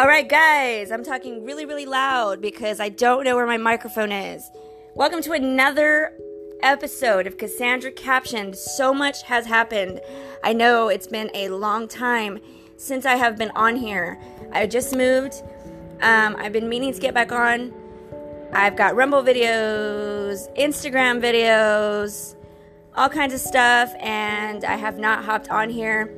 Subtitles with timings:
[0.00, 4.10] All right, guys, I'm talking really, really loud because I don't know where my microphone
[4.10, 4.50] is.
[4.94, 6.16] Welcome to another
[6.62, 8.56] episode of Casandra Captioned.
[8.56, 10.00] So much has happened.
[10.42, 12.38] I know it's been a long time
[12.78, 14.18] since I have been on here.
[14.52, 15.42] I just moved.
[16.00, 17.70] Um, I've been meaning to get back on.
[18.54, 22.36] I've got Rumble videos, Instagram videos,
[22.96, 26.10] all kinds of stuff, and I have not hopped on here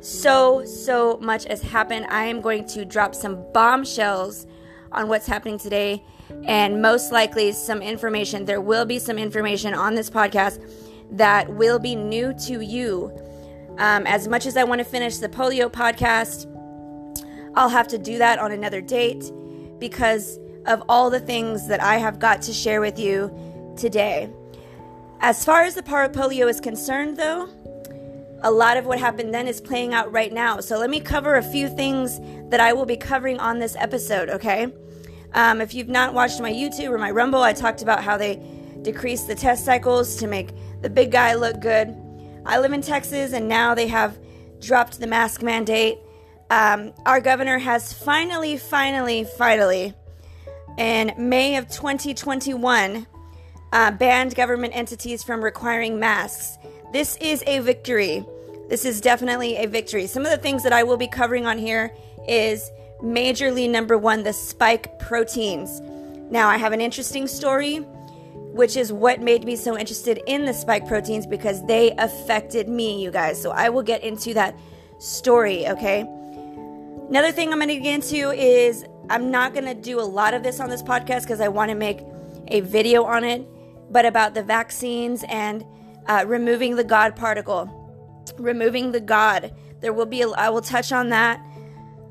[0.00, 2.06] so, so much has happened.
[2.08, 4.46] I am going to drop some bombshells
[4.92, 6.04] on what's happening today
[6.44, 8.44] and most likely some information.
[8.44, 10.62] There will be some information on this podcast
[11.10, 13.12] that will be new to you.
[13.78, 16.46] Um, as much as I want to finish the polio podcast,
[17.54, 19.32] I'll have to do that on another date
[19.78, 23.32] because of all the things that I have got to share with you
[23.76, 24.30] today.
[25.20, 27.48] As far as the polio is concerned, though,
[28.42, 30.60] a lot of what happened then is playing out right now.
[30.60, 34.28] So let me cover a few things that I will be covering on this episode,
[34.30, 34.72] okay?
[35.34, 38.40] Um, if you've not watched my YouTube or my Rumble, I talked about how they
[38.82, 40.50] decreased the test cycles to make
[40.82, 41.96] the big guy look good.
[42.46, 44.18] I live in Texas, and now they have
[44.60, 45.98] dropped the mask mandate.
[46.50, 49.94] Um, our governor has finally, finally, finally,
[50.78, 53.06] in May of 2021,
[53.72, 56.56] uh, banned government entities from requiring masks.
[56.92, 58.24] This is a victory.
[58.68, 60.06] This is definitely a victory.
[60.06, 61.94] Some of the things that I will be covering on here
[62.26, 62.70] is
[63.02, 65.80] majorly number one, the spike proteins.
[66.30, 70.52] Now, I have an interesting story, which is what made me so interested in the
[70.52, 73.40] spike proteins because they affected me, you guys.
[73.40, 74.58] So I will get into that
[74.98, 76.00] story, okay?
[77.08, 80.34] Another thing I'm going to get into is I'm not going to do a lot
[80.34, 82.00] of this on this podcast because I want to make
[82.48, 83.46] a video on it,
[83.90, 85.64] but about the vaccines and
[86.08, 89.54] uh, removing the God particle, removing the God.
[89.80, 91.40] There will be, a, I will touch on that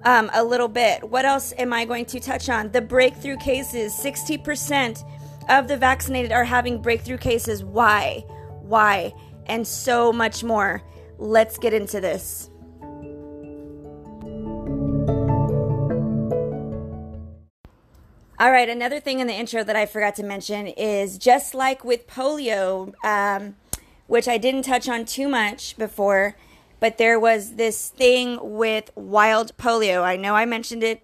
[0.04, 1.10] um, a little bit.
[1.10, 2.72] What else am I going to touch on?
[2.72, 5.04] The breakthrough cases 60%
[5.50, 7.64] of the vaccinated are having breakthrough cases.
[7.64, 8.24] Why?
[8.62, 9.14] Why?
[9.48, 10.82] And so much more.
[11.18, 12.50] Let's get into this.
[18.40, 21.84] All right, another thing in the intro that I forgot to mention is just like
[21.84, 23.56] with polio, um,
[24.08, 26.36] which I didn't touch on too much before,
[26.80, 30.04] but there was this thing with wild polio.
[30.04, 31.02] I know I mentioned it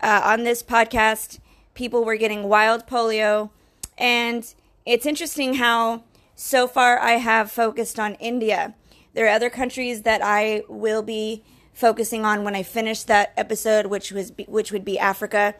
[0.00, 1.38] uh, on this podcast.
[1.74, 3.50] People were getting wild polio,
[3.98, 4.54] and
[4.86, 8.74] it's interesting how so far I have focused on India.
[9.14, 13.86] There are other countries that I will be focusing on when I finish that episode,
[13.86, 15.54] which was which would be Africa,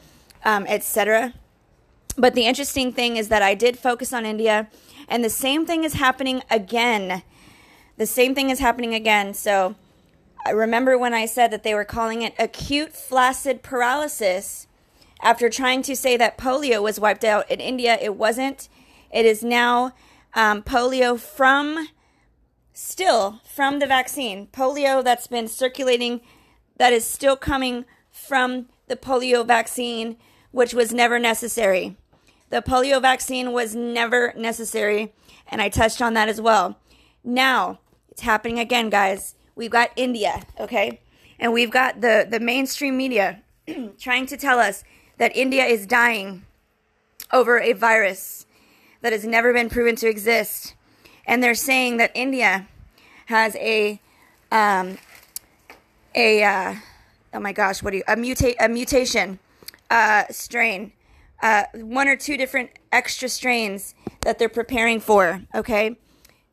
[0.44, 1.34] um, etc.
[2.16, 4.68] But the interesting thing is that I did focus on India
[5.08, 7.22] and the same thing is happening again.
[7.96, 9.34] The same thing is happening again.
[9.34, 9.76] So
[10.46, 14.66] I remember when I said that they were calling it acute flaccid paralysis
[15.22, 17.98] after trying to say that polio was wiped out in India.
[18.00, 18.68] It wasn't.
[19.10, 19.92] It is now
[20.34, 21.88] um, polio from,
[22.72, 24.48] still from the vaccine.
[24.48, 26.20] Polio that's been circulating,
[26.76, 30.16] that is still coming from the polio vaccine,
[30.50, 31.96] which was never necessary.
[32.54, 35.12] The polio vaccine was never necessary,
[35.48, 36.78] and I touched on that as well.
[37.24, 37.80] Now,
[38.12, 39.34] it's happening again, guys.
[39.56, 41.00] We've got India, okay?
[41.40, 43.42] And we've got the, the mainstream media
[43.98, 44.84] trying to tell us
[45.18, 46.44] that India is dying
[47.32, 48.46] over a virus
[49.00, 50.76] that has never been proven to exist.
[51.26, 52.68] And they're saying that India
[53.26, 54.00] has a
[54.52, 54.98] um,
[56.14, 56.76] a uh,
[57.32, 59.40] oh my gosh, what do you a mutate a mutation
[59.90, 60.92] uh, strain
[61.44, 65.42] uh, one or two different extra strains that they're preparing for.
[65.54, 65.98] Okay.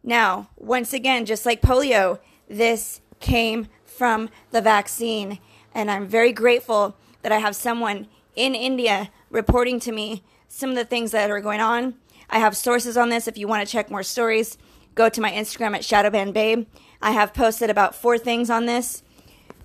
[0.04, 2.20] Now, once again, just like polio,
[2.50, 5.40] this came from the vaccine.
[5.74, 10.76] And I'm very grateful that I have someone in India reporting to me some of
[10.76, 11.96] the things that are going on.
[12.30, 13.30] I have sources on this.
[13.30, 14.58] If you want to check more stories,
[14.94, 16.66] go to my Instagram at ShadowBandBabe.
[17.02, 19.04] I have posted about four things on this.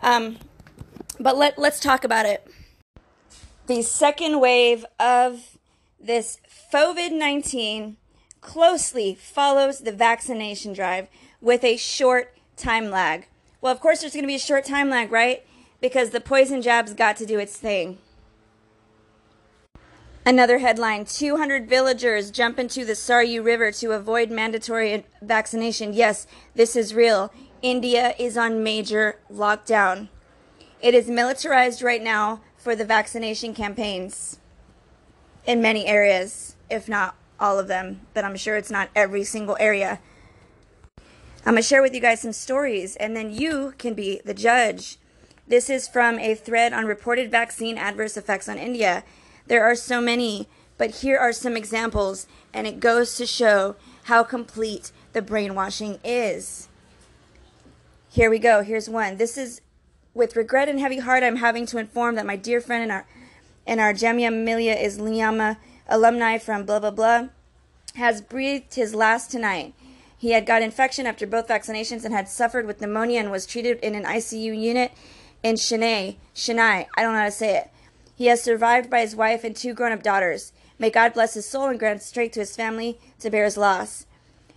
[0.02, 0.38] Um,
[1.18, 2.48] but let, let's talk about it
[3.66, 5.58] the second wave of
[6.00, 6.38] this
[6.72, 7.96] COVID 19
[8.40, 11.08] closely follows the vaccination drive
[11.40, 13.26] with a short time lag.
[13.60, 15.44] Well, of course, there's going to be a short time lag, right?
[15.80, 17.98] Because the poison jab's got to do its thing.
[20.24, 25.92] Another headline 200 villagers jump into the Saryu River to avoid mandatory vaccination.
[25.92, 27.32] Yes, this is real.
[27.62, 30.08] India is on major lockdown.
[30.80, 34.40] It is militarized right now for the vaccination campaigns
[35.46, 39.56] in many areas, if not all of them, but I'm sure it's not every single
[39.60, 40.00] area.
[41.44, 44.34] I'm going to share with you guys some stories, and then you can be the
[44.34, 44.98] judge.
[45.46, 49.04] This is from a thread on reported vaccine adverse effects on India.
[49.46, 53.76] There are so many, but here are some examples, and it goes to show
[54.06, 56.68] how complete the brainwashing is.
[58.08, 58.64] Here we go.
[58.64, 59.18] Here's one.
[59.18, 59.60] This is
[60.16, 61.22] with regret and heavy heart.
[61.22, 63.06] I'm having to inform that my dear friend and our
[63.66, 65.58] and our Jamia Millia Islamia
[65.88, 67.28] alumni from blah blah blah
[67.94, 69.74] has breathed his last tonight.
[70.18, 73.78] He had got infection after both vaccinations and had suffered with pneumonia and was treated
[73.80, 74.92] in an ICU unit
[75.42, 76.16] in Chennai.
[76.34, 77.70] Chennai, I don't know how to say it.
[78.14, 80.52] He has survived by his wife and two grown up daughters.
[80.78, 84.06] May God bless his soul and grant strength to his family to bear his loss.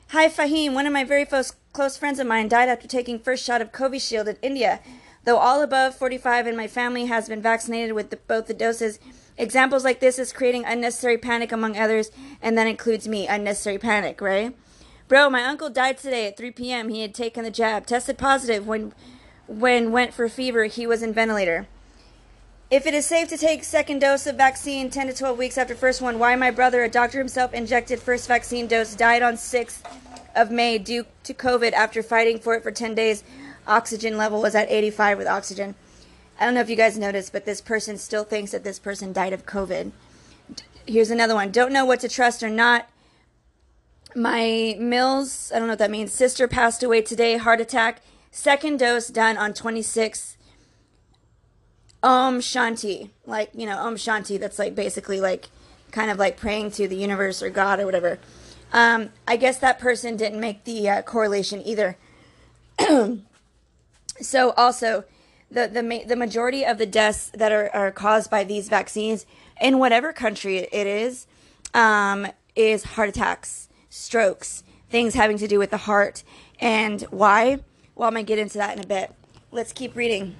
[0.09, 0.73] Hi, Fahim.
[0.73, 3.71] One of my very close, close friends of mine died after taking first shot of
[3.71, 4.79] Covishield in India.
[5.25, 8.99] Though all above 45 in my family has been vaccinated with the, both the doses,
[9.37, 12.11] examples like this is creating unnecessary panic among others,
[12.41, 13.27] and that includes me.
[13.27, 14.55] Unnecessary panic, right?
[15.07, 16.89] Bro, my uncle died today at 3 p.m.
[16.89, 18.93] He had taken the jab, tested positive when
[19.47, 20.65] when went for fever.
[20.65, 21.67] He was in ventilator.
[22.69, 25.73] If it is safe to take second dose of vaccine 10 to 12 weeks after
[25.73, 29.81] first one, why my brother, a doctor himself, injected first vaccine dose, died on 6th
[30.35, 33.23] of May due to COVID after fighting for it for 10 days
[33.69, 35.75] oxygen level was at 85 with oxygen.
[36.39, 39.13] I don't know if you guys noticed, but this person still thinks that this person
[39.13, 39.91] died of COVID.
[40.85, 41.51] Here's another one.
[41.51, 42.89] Don't know what to trust or not.
[44.15, 48.01] My Mills, I don't know what that means, sister passed away today, heart attack.
[48.31, 50.35] Second dose done on 26th.
[52.01, 53.09] Om Shanti.
[53.25, 54.39] Like, you know, Om Shanti.
[54.39, 55.49] That's like basically like
[55.91, 58.19] kind of like praying to the universe or God or whatever.
[58.71, 61.97] Um, I guess that person didn't make the uh, correlation either.
[64.21, 65.05] So also,
[65.51, 69.25] the the the majority of the deaths that are, are caused by these vaccines
[69.59, 71.27] in whatever country it is
[71.73, 76.23] um, is heart attacks, strokes, things having to do with the heart.
[76.59, 77.59] And why?
[77.95, 79.13] Well, I'm gonna get into that in a bit.
[79.51, 80.35] Let's keep reading.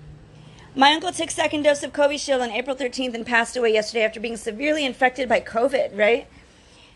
[0.76, 4.20] My uncle took second dose of Covishield on April 13th and passed away yesterday after
[4.20, 5.98] being severely infected by COVID.
[5.98, 6.28] Right?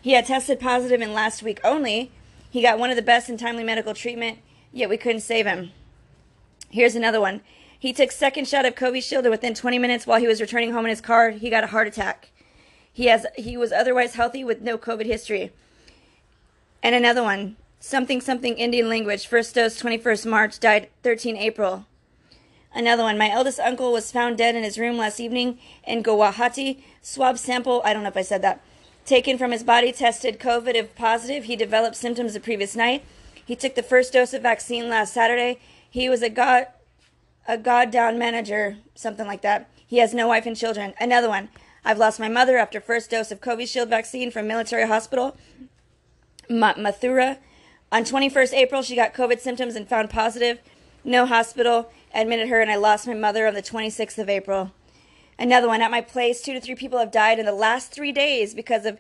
[0.02, 2.12] He had tested positive in last week only.
[2.52, 4.38] He got one of the best and timely medical treatment,
[4.72, 5.72] yet we couldn't save him.
[6.74, 7.42] Here's another one.
[7.78, 10.86] He took second shot of Covishield and within 20 minutes while he was returning home
[10.86, 12.30] in his car, he got a heart attack.
[12.92, 15.52] He has he was otherwise healthy with no COVID history.
[16.82, 17.58] And another one.
[17.80, 19.28] Something something Indian language.
[19.28, 21.86] First dose 21st March, died 13 April.
[22.74, 23.20] Another one.
[23.20, 26.82] My eldest uncle was found dead in his room last evening in Guwahati.
[27.04, 28.64] Swab sample, I don't know if I said that,
[29.06, 31.44] taken from his body tested COVID if positive.
[31.44, 33.06] He developed symptoms the previous night.
[33.46, 35.60] He took the first dose of vaccine last Saturday
[35.94, 36.70] he was a god,
[37.48, 39.70] a god down manager, something like that.
[39.86, 40.96] He has no wife and children.
[41.00, 41.50] Another one.
[41.86, 45.38] I've lost my mother after first dose of Covishield vaccine from military hospital,
[46.50, 47.38] Mathura.
[47.92, 50.58] On 21st April, she got COVID symptoms and found positive.
[51.04, 54.72] No hospital admitted her, and I lost my mother on the 26th of April.
[55.38, 56.42] Another one at my place.
[56.42, 59.00] Two to three people have died in the last three days because of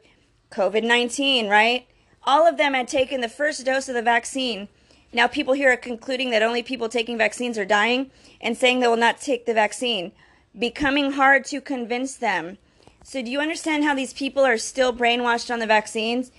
[0.51, 1.87] COVID 19, right?
[2.21, 4.67] All of them had taken the first dose of the vaccine.
[5.13, 8.09] Now, people here are concluding that only people taking vaccines are dying
[8.41, 10.11] and saying they will not take the vaccine,
[10.57, 12.57] becoming hard to convince them.
[13.03, 16.31] So, do you understand how these people are still brainwashed on the vaccines?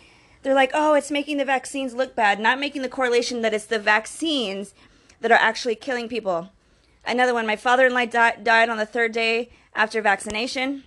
[0.42, 3.64] They're like, oh, it's making the vaccines look bad, not making the correlation that it's
[3.64, 4.74] the vaccines
[5.20, 6.50] that are actually killing people.
[7.06, 10.84] Another one, my father in law di- died on the third day after vaccination.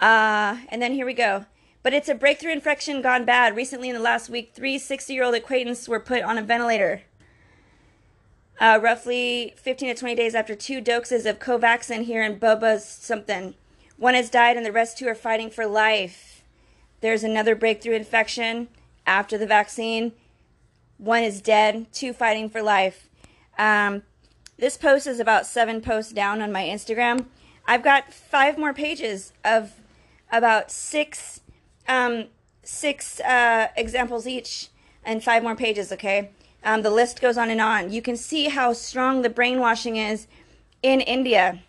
[0.00, 1.44] Uh, and then here we go.
[1.82, 3.56] But it's a breakthrough infection gone bad.
[3.56, 7.02] Recently, in the last week, three 60 year old acquaintances were put on a ventilator.
[8.60, 13.54] Uh, roughly 15 to 20 days after two doses of Covaxin here in Boba's something.
[13.96, 16.42] One has died, and the rest two are fighting for life.
[17.00, 18.68] There's another breakthrough infection
[19.06, 20.12] after the vaccine.
[20.98, 23.08] One is dead, two fighting for life.
[23.58, 24.02] Um,
[24.58, 27.26] this post is about seven posts down on my Instagram.
[27.66, 29.72] I've got five more pages of
[30.30, 31.39] about six
[31.90, 32.26] um,
[32.62, 34.68] six uh, examples each
[35.04, 36.30] and five more pages, okay?
[36.62, 37.92] Um, the list goes on and on.
[37.92, 40.26] You can see how strong the brainwashing is
[40.82, 41.60] in India.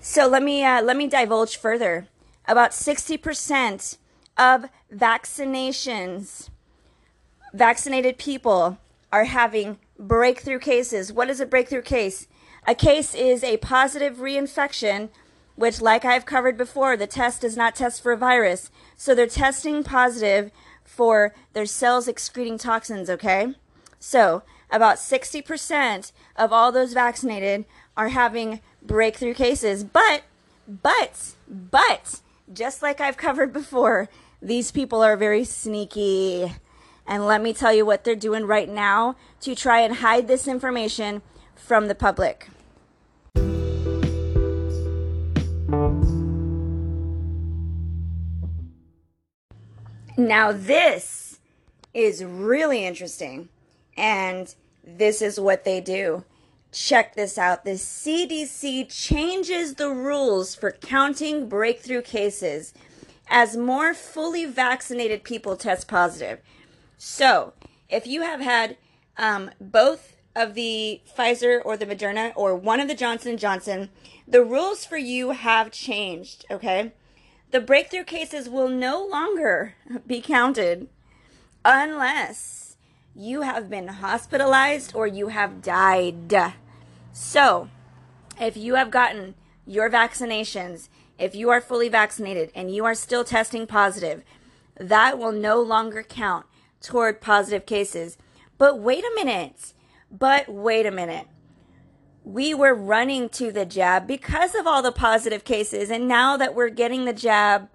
[0.00, 2.06] So let me uh, let me divulge further.
[2.46, 3.98] About 60%
[4.36, 6.48] of vaccinations,
[7.52, 8.78] vaccinated people
[9.12, 11.12] are having breakthrough cases.
[11.12, 12.26] What is a breakthrough case?
[12.66, 15.10] A case is a positive reinfection
[15.60, 18.70] which, like I've covered before, the test does not test for a virus.
[18.96, 20.50] So they're testing positive
[20.84, 23.54] for their cells excreting toxins, okay?
[23.98, 29.84] So about 60% of all those vaccinated are having breakthrough cases.
[29.84, 30.22] But,
[30.66, 34.08] but, but, just like I've covered before,
[34.40, 36.54] these people are very sneaky.
[37.06, 40.48] And let me tell you what they're doing right now to try and hide this
[40.48, 41.20] information
[41.54, 42.48] from the public.
[50.20, 51.38] Now, this
[51.94, 53.48] is really interesting,
[53.96, 56.24] and this is what they do.
[56.72, 57.64] Check this out.
[57.64, 62.74] The CDC changes the rules for counting breakthrough cases
[63.28, 66.40] as more fully vaccinated people test positive.
[66.98, 67.54] So,
[67.88, 68.76] if you have had
[69.16, 73.88] um, both of the Pfizer or the Moderna or one of the Johnson Johnson,
[74.28, 76.44] the rules for you have changed.
[76.50, 76.92] Okay,
[77.50, 79.74] the breakthrough cases will no longer
[80.06, 80.88] be counted
[81.64, 82.76] unless
[83.14, 86.54] you have been hospitalized or you have died.
[87.12, 87.68] So,
[88.40, 89.34] if you have gotten
[89.66, 90.88] your vaccinations,
[91.18, 94.22] if you are fully vaccinated and you are still testing positive,
[94.76, 96.46] that will no longer count
[96.80, 98.16] toward positive cases.
[98.56, 99.74] But wait a minute.
[100.10, 101.26] But wait a minute.
[102.24, 105.90] We were running to the jab because of all the positive cases.
[105.90, 107.68] And now that we're getting the jab,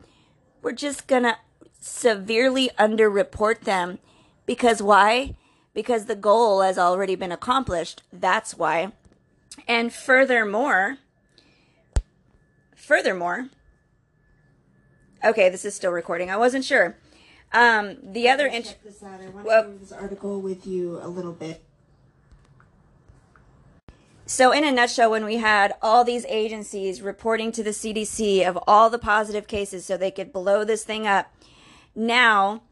[0.61, 1.37] we're just going to
[1.79, 3.99] severely underreport them.
[4.45, 5.35] Because why?
[5.73, 8.03] Because the goal has already been accomplished.
[8.13, 8.91] That's why.
[9.67, 10.99] And furthermore,
[12.75, 13.49] furthermore,
[15.23, 16.29] okay, this is still recording.
[16.29, 16.97] I wasn't sure.
[17.51, 19.19] Um, the other Let's check this out.
[19.21, 21.63] I want Well- to this article with you a little bit.
[24.27, 28.57] So, in a nutshell, when we had all these agencies reporting to the CDC of
[28.65, 31.31] all the positive cases so they could blow this thing up,
[31.93, 32.63] now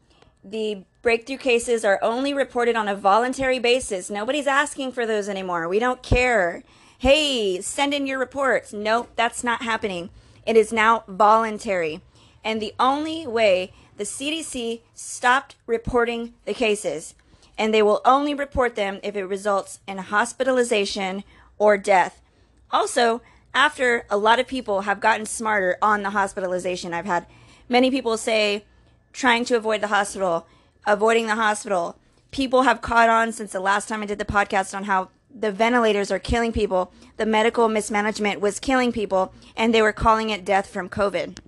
[0.42, 4.10] the breakthrough cases are only reported on a voluntary basis.
[4.10, 5.68] Nobody's asking for those anymore.
[5.68, 6.64] We don't care.
[6.98, 8.72] Hey, send in your reports.
[8.72, 10.10] Nope, that's not happening.
[10.44, 12.00] It is now voluntary.
[12.42, 17.14] And the only way the CDC stopped reporting the cases,
[17.56, 21.22] and they will only report them if it results in hospitalization
[21.58, 22.20] or death.
[22.70, 23.22] Also,
[23.54, 27.26] after a lot of people have gotten smarter on the hospitalization, I've had
[27.68, 28.64] many people say
[29.12, 30.46] trying to avoid the hospital,
[30.86, 31.96] avoiding the hospital.
[32.30, 35.52] People have caught on since the last time I did the podcast on how the
[35.52, 40.44] ventilators are killing people, the medical mismanagement was killing people, and they were calling it
[40.44, 41.38] death from COVID.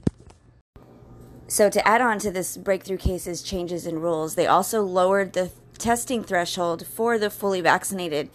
[1.48, 5.52] So, to add on to this breakthrough cases changes in rules, they also lowered the
[5.78, 8.30] testing threshold for the fully vaccinated.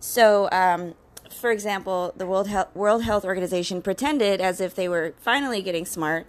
[0.00, 0.94] So, um,
[1.30, 5.84] for example, the World Health, World Health Organization pretended as if they were finally getting
[5.84, 6.26] smart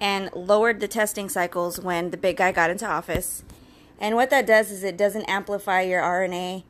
[0.00, 3.42] and lowered the testing cycles when the big guy got into office.
[3.98, 6.64] And what that does is it doesn't amplify your RNA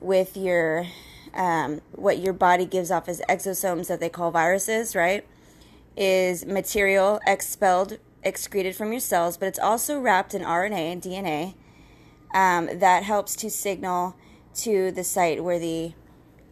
[0.00, 0.86] with your
[1.32, 5.26] um, what your body gives off as exosomes that they call viruses, right?
[5.96, 11.54] Is material expelled, excreted from your cells, but it's also wrapped in RNA and DNA
[12.34, 14.16] um, that helps to signal
[14.56, 15.92] to the site where the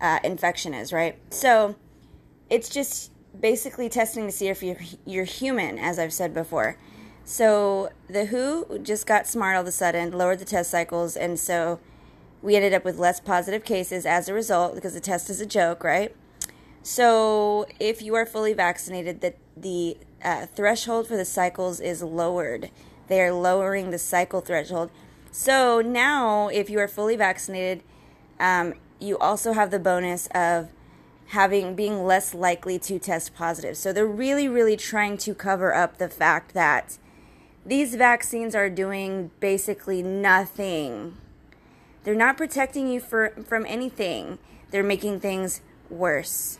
[0.00, 1.18] uh, infection is, right?
[1.30, 1.76] So
[2.50, 6.76] it's just basically testing to see if you're, you're human, as I've said before.
[7.24, 11.38] So the WHO just got smart all of a sudden, lowered the test cycles, and
[11.38, 11.78] so
[12.42, 15.46] we ended up with less positive cases as a result because the test is a
[15.46, 16.14] joke, right?
[16.82, 22.70] So if you are fully vaccinated, the the uh, threshold for the cycles is lowered.
[23.06, 24.90] They are lowering the cycle threshold.
[25.30, 27.82] So now, if you are fully vaccinated,
[28.42, 30.68] um, you also have the bonus of
[31.28, 33.76] having being less likely to test positive.
[33.76, 36.98] So they're really, really trying to cover up the fact that
[37.64, 41.16] these vaccines are doing basically nothing.
[42.02, 44.38] They're not protecting you for, from anything.
[44.72, 46.58] They're making things worse.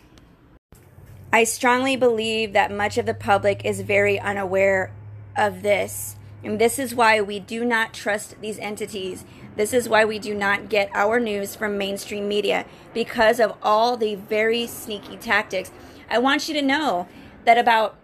[1.32, 4.92] I strongly believe that much of the public is very unaware
[5.36, 6.14] of this.
[6.44, 9.24] And this is why we do not trust these entities.
[9.56, 13.97] This is why we do not get our news from mainstream media because of all
[13.97, 15.71] the very sneaky tactics.
[16.09, 17.09] I want you to know
[17.44, 17.97] that about,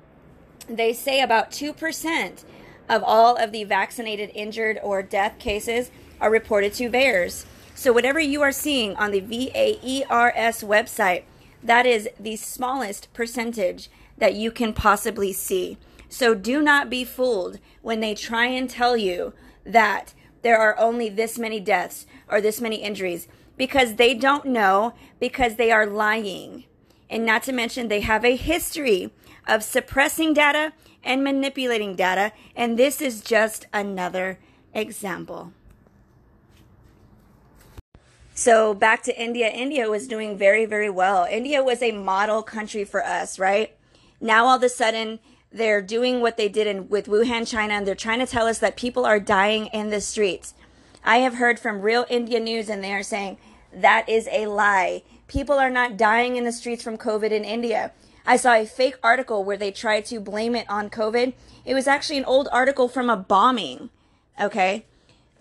[0.69, 2.45] they say about 2%
[2.89, 5.91] of all of the vaccinated, injured, or death cases
[6.21, 7.47] are reported to VAERS.
[7.75, 11.23] So, whatever you are seeing on the VAERS website,
[11.63, 15.79] that is the smallest percentage that you can possibly see.
[16.09, 19.33] So, do not be fooled when they try and tell you
[19.65, 24.95] that there are only this many deaths or this many injuries because they don't know,
[25.19, 26.65] because they are lying.
[27.11, 29.11] And not to mention, they have a history
[29.47, 32.33] of suppressing data and manipulating data.
[32.55, 34.39] And this is just another
[34.75, 35.53] example.
[38.35, 39.49] So back to India.
[39.49, 41.27] India was doing very, very well.
[41.29, 43.75] India was a model country for us, right?
[44.21, 45.19] Now all of a sudden,
[45.51, 48.59] they're doing what they did in with Wuhan, China, and they're trying to tell us
[48.59, 50.55] that people are dying in the streets.
[51.05, 53.39] I have heard from Real India News, and they are saying
[53.73, 55.03] that is a lie.
[55.27, 57.93] People are not dying in the streets from COVID in India.
[58.27, 61.33] I saw a fake article where they tried to blame it on COVID.
[61.65, 63.91] It was actually an old article from a bombing.
[64.39, 64.85] Okay.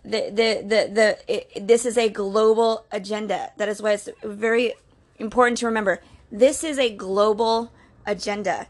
[0.04, 3.52] The, the, the, the, it, this is a global agenda.
[3.58, 4.74] That is why it's very
[5.20, 6.02] important to remember.
[6.32, 7.74] This is a global
[8.06, 8.68] agenda.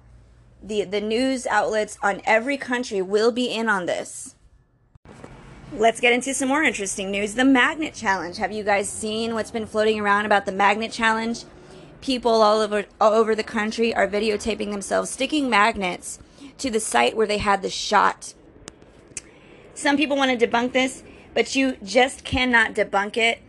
[0.62, 4.36] The, the news outlets on every country will be in on this.
[5.74, 7.36] Let's get into some more interesting news.
[7.36, 8.38] The Magnet Challenge.
[8.38, 11.44] Have you guys seen what's been floating around about the Magnet Challenge?
[12.02, 16.20] People all over all over the country are videotaping themselves sticking magnets
[16.58, 18.34] to the site where they had the shot.
[19.74, 23.40] Some people want to debunk this, but you just cannot debunk it.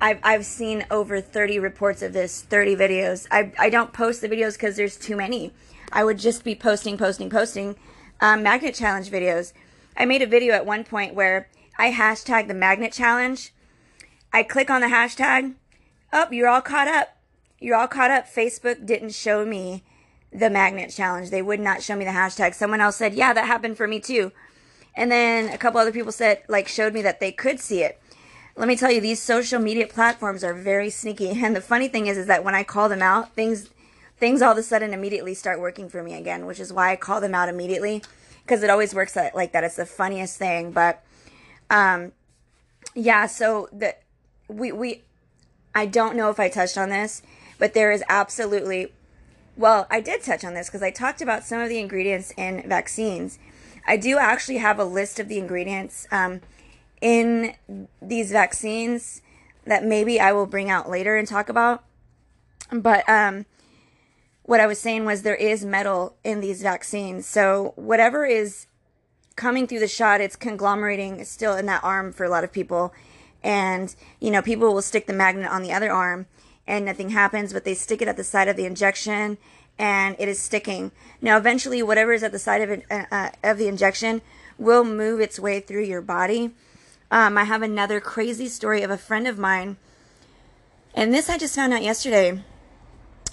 [0.00, 3.26] I've, I've seen over 30 reports of this, 30 videos.
[3.30, 5.52] I, I don't post the videos because there's too many.
[5.94, 7.76] I would just be posting, posting, posting
[8.20, 9.52] um, magnet challenge videos.
[9.96, 11.48] I made a video at one point where
[11.78, 13.54] I hashtag the magnet challenge.
[14.32, 15.54] I click on the hashtag.
[16.12, 17.16] Oh, you're all caught up.
[17.60, 18.26] You're all caught up.
[18.26, 19.84] Facebook didn't show me
[20.32, 21.30] the magnet challenge.
[21.30, 22.54] They would not show me the hashtag.
[22.54, 24.32] Someone else said, yeah, that happened for me too.
[24.96, 28.00] And then a couple other people said, like, showed me that they could see it.
[28.56, 31.30] Let me tell you, these social media platforms are very sneaky.
[31.44, 33.70] And the funny thing is, is that when I call them out, things,
[34.16, 36.96] things all of a sudden immediately start working for me again, which is why I
[36.96, 38.02] call them out immediately
[38.44, 39.64] because it always works like that.
[39.64, 40.70] It's the funniest thing.
[40.70, 41.02] But
[41.70, 42.12] um,
[42.94, 43.96] yeah, so the
[44.48, 45.02] we we
[45.74, 47.22] I don't know if I touched on this,
[47.58, 48.92] but there is absolutely
[49.56, 52.68] well, I did touch on this because I talked about some of the ingredients in
[52.68, 53.38] vaccines.
[53.86, 56.40] I do actually have a list of the ingredients um,
[57.00, 57.54] in
[58.02, 59.22] these vaccines
[59.64, 61.84] that maybe I will bring out later and talk about.
[62.72, 63.46] But um,
[64.44, 67.26] what I was saying was there is metal in these vaccines.
[67.26, 68.66] So whatever is
[69.36, 72.92] coming through the shot, it's conglomerating still in that arm for a lot of people.
[73.42, 76.26] And, you know, people will stick the magnet on the other arm
[76.66, 79.38] and nothing happens, but they stick it at the side of the injection
[79.78, 80.92] and it is sticking.
[81.20, 84.22] Now, eventually, whatever is at the side of it, uh, uh of the injection
[84.58, 86.52] will move its way through your body.
[87.10, 89.76] Um, I have another crazy story of a friend of mine,
[90.94, 92.42] and this I just found out yesterday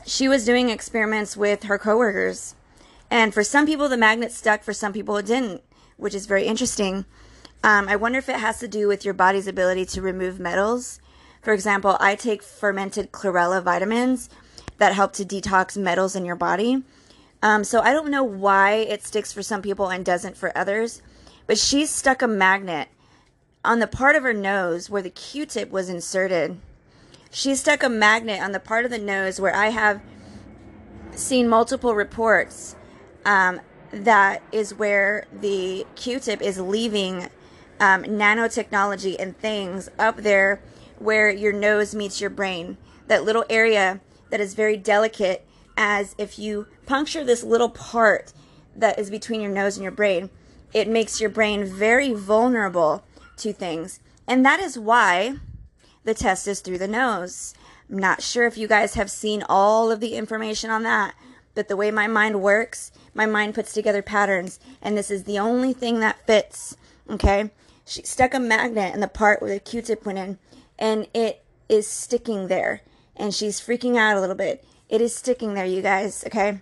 [0.06, 2.56] she was doing experiments with her coworkers.
[3.10, 5.62] And for some people, the magnet stuck, for some people, it didn't,
[5.98, 7.06] which is very interesting.
[7.64, 11.00] Um, I wonder if it has to do with your body's ability to remove metals.
[11.42, 14.30] For example, I take fermented chlorella vitamins
[14.78, 16.84] that help to detox metals in your body.
[17.44, 21.02] Um, so I don't know why it sticks for some people and doesn't for others.
[21.48, 22.88] But she stuck a magnet
[23.64, 26.58] on the part of her nose where the Q tip was inserted
[27.32, 30.02] she stuck a magnet on the part of the nose where I have
[31.16, 32.76] seen multiple reports
[33.26, 37.30] um, that is where the Q-tip is leaving
[37.80, 40.62] um, nanotechnology and things up there
[41.00, 42.78] where your nose meets your brain.
[43.08, 48.34] That little area that is very delicate, as if you puncture this little part
[48.76, 50.30] that is between your nose and your brain,
[50.74, 53.04] it makes your brain very vulnerable
[53.38, 54.00] to things.
[54.28, 55.38] And that is why
[56.04, 57.54] the test is through the nose.
[57.90, 61.14] I'm not sure if you guys have seen all of the information on that,
[61.54, 65.40] but the way my mind works, my mind puts together patterns, and this is the
[65.40, 66.78] only thing that fits.
[67.10, 67.52] Okay?
[67.86, 70.38] She stuck a magnet in the part where the Q tip went in,
[70.80, 72.82] and it is sticking there.
[73.16, 74.64] And she's freaking out a little bit.
[74.88, 76.60] It is sticking there, you guys, okay?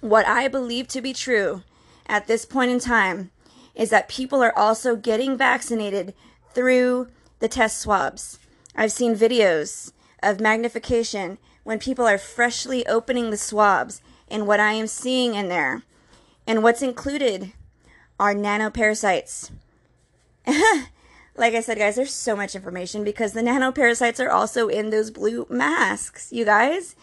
[0.00, 1.62] What I believe to be true
[2.06, 3.30] at this point in time
[3.74, 6.14] is that people are also getting vaccinated
[6.52, 8.38] through the test swabs.
[8.78, 9.90] I've seen videos
[10.22, 15.48] of magnification when people are freshly opening the swabs and what I am seeing in
[15.48, 15.82] there.
[16.46, 17.52] And what's included
[18.20, 19.50] are nanoparasites.
[20.46, 25.10] like I said, guys, there's so much information because the nanoparasites are also in those
[25.10, 26.94] blue masks, you guys.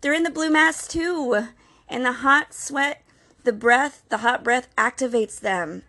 [0.00, 1.46] They're in the blue masks too.
[1.88, 3.04] And the hot sweat,
[3.44, 5.84] the breath, the hot breath activates them.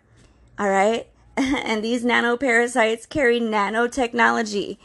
[0.56, 1.08] All right?
[1.36, 4.78] and these nanoparasites carry nanotechnology.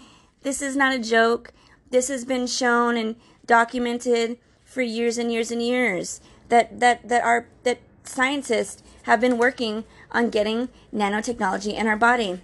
[0.44, 1.52] This is not a joke.
[1.90, 7.24] This has been shown and documented for years and years and years that that that
[7.24, 12.42] our that scientists have been working on getting nanotechnology in our body.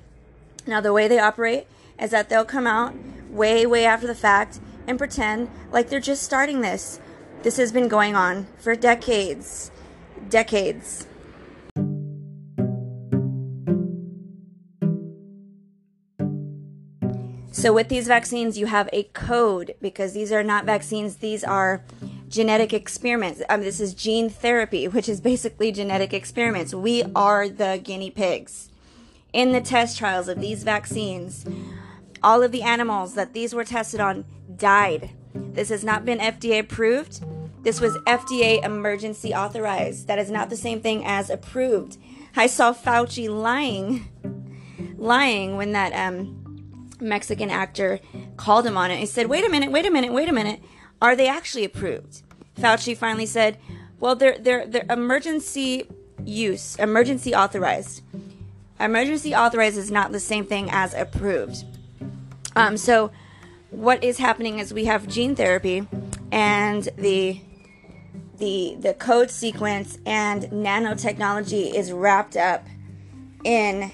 [0.66, 1.68] Now the way they operate
[2.00, 2.96] is that they'll come out
[3.30, 7.00] way way after the fact and pretend like they're just starting this.
[7.44, 9.72] This has been going on for decades.
[10.30, 11.08] Decades.
[17.64, 21.82] So with these vaccines, you have a code because these are not vaccines, these are
[22.28, 23.42] genetic experiments.
[23.48, 26.76] Um, this is gene therapy, which is basically genetic experiments.
[26.76, 28.70] We are the guinea pigs.
[29.32, 31.46] In the test trials of these vaccines,
[32.22, 35.12] all of the animals that these were tested on died.
[35.34, 37.24] This has not been FDA approved.
[37.64, 40.08] This was FDA emergency authorized.
[40.08, 41.96] That is not the same thing as approved.
[42.36, 44.10] I saw Fauci lying,
[44.98, 46.43] lying when that um,
[47.04, 48.00] Mexican actor
[48.38, 48.98] called him on it.
[48.98, 50.62] He said, "Wait a minute, wait a minute, wait a minute.
[51.02, 52.24] Are they actually approved?"
[52.60, 53.58] Fauci finally said,
[54.00, 55.88] "Well, they're they're they're emergency
[56.24, 58.02] use, emergency authorized.
[58.80, 61.66] Emergency authorized is not the same thing as approved."
[62.56, 63.12] Um, so,
[63.70, 65.88] what is happening is we have gene therapy,
[66.32, 67.42] and the
[68.38, 72.66] the the code sequence and nanotechnology is wrapped up
[73.44, 73.92] in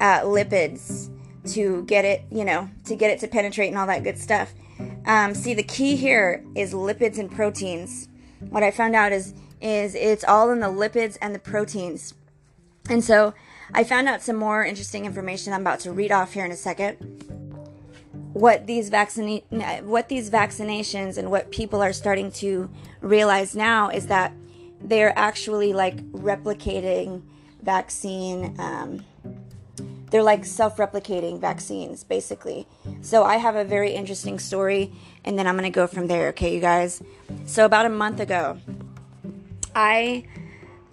[0.00, 1.10] uh, lipids
[1.48, 4.52] to get it, you know, to get it to penetrate and all that good stuff.
[5.06, 8.08] Um, see, the key here is lipids and proteins.
[8.50, 12.14] What I found out is is it's all in the lipids and the proteins.
[12.88, 13.34] And so
[13.74, 16.56] I found out some more interesting information I'm about to read off here in a
[16.56, 16.94] second.
[18.32, 19.42] What these vaccine
[19.82, 24.32] what these vaccinations and what people are starting to realize now is that
[24.80, 27.22] they're actually like replicating
[27.62, 29.04] vaccine um,
[30.10, 32.66] they're like self-replicating vaccines basically.
[33.02, 34.92] So i have a very interesting story
[35.24, 37.02] and then i'm gonna go from there okay you guys?
[37.46, 38.58] So about a month ago
[39.74, 40.24] i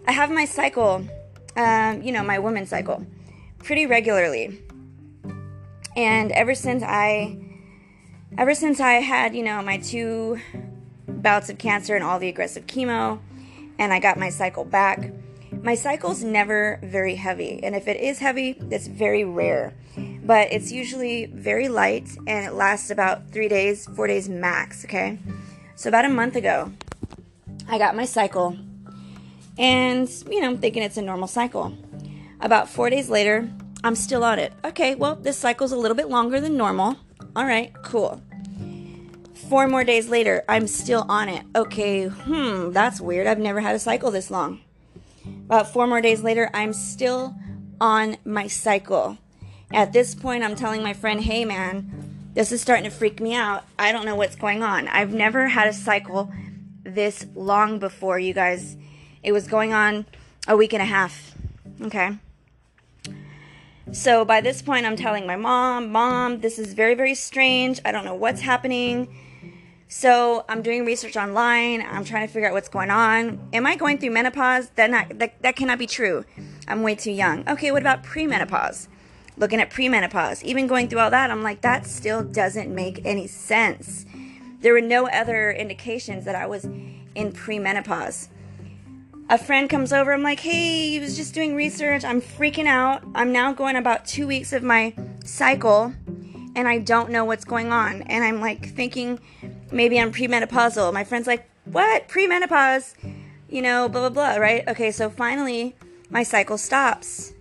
[0.08, 1.08] i have my cycle
[1.56, 3.06] um, you know my women's cycle
[3.60, 4.62] pretty regularly.
[5.96, 7.38] And ever since i
[8.38, 10.40] ever since i had you know my two
[11.08, 13.20] bouts of cancer and all the aggressive chemo
[13.80, 15.12] and i got my cycle back
[15.64, 19.74] my cycle's never very heavy, and if it is heavy, it's very rare.
[20.24, 25.20] But it's usually very light and it lasts about three days, four days max, okay?
[25.76, 26.72] So, about a month ago,
[27.68, 28.58] I got my cycle,
[29.58, 31.78] and you know, I'm thinking it's a normal cycle.
[32.42, 33.50] About four days later,
[33.84, 34.54] I'm still on it.
[34.64, 36.98] Okay, well, this cycle's a little bit longer than normal.
[37.36, 38.22] All right, cool.
[39.50, 41.46] Four more days later, I'm still on it.
[41.56, 43.28] Okay, hmm, that's weird.
[43.28, 44.62] I've never had a cycle this long.
[45.46, 47.36] About four more days later, I'm still
[47.80, 49.18] on my cycle.
[49.74, 53.34] At this point, I'm telling my friend, hey man, this is starting to freak me
[53.34, 53.66] out.
[53.80, 54.88] I don't know what's going on.
[54.88, 56.32] I've never had a cycle
[56.84, 58.78] this long before, you guys.
[59.24, 60.06] It was going on
[60.48, 61.34] a week and a half.
[61.82, 62.18] Okay.
[63.92, 67.80] So by this point, I'm telling my mom, Mom, this is very, very strange.
[67.86, 69.16] I don't know what's happening.
[69.88, 71.82] So I'm doing research online.
[71.82, 73.48] I'm trying to figure out what's going on.
[73.54, 74.70] Am I going through menopause?
[74.72, 76.26] That not that, that cannot be true.
[76.68, 77.48] I'm way too young.
[77.48, 78.88] Okay, what about premenopause?
[79.38, 83.28] Looking at premenopause, even going through all that, I'm like that still doesn't make any
[83.28, 84.06] sense.
[84.62, 88.30] There were no other indications that I was in premenopause.
[89.30, 90.14] A friend comes over.
[90.14, 92.04] I'm like, hey, he was just doing research.
[92.04, 93.04] I'm freaking out.
[93.14, 95.94] I'm now going about two weeks of my cycle
[96.56, 98.02] and I don't know what's going on.
[98.04, 99.20] And I'm like thinking
[99.72, 100.94] maybe I'm premenopausal.
[100.94, 102.08] My friend's like, what?
[102.08, 102.96] Premenopause?
[103.50, 104.68] You know, blah, blah, blah, right?
[104.68, 105.76] Okay, so finally
[106.10, 107.34] my cycle stops.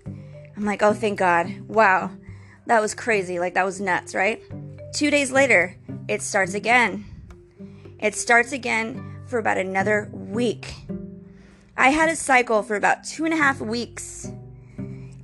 [0.57, 1.68] I'm like, oh, thank God.
[1.68, 2.11] Wow.
[2.66, 3.38] That was crazy.
[3.38, 4.42] Like, that was nuts, right?
[4.92, 5.77] Two days later,
[6.09, 7.05] it starts again.
[7.98, 10.74] It starts again for about another week.
[11.77, 14.31] I had a cycle for about two and a half weeks,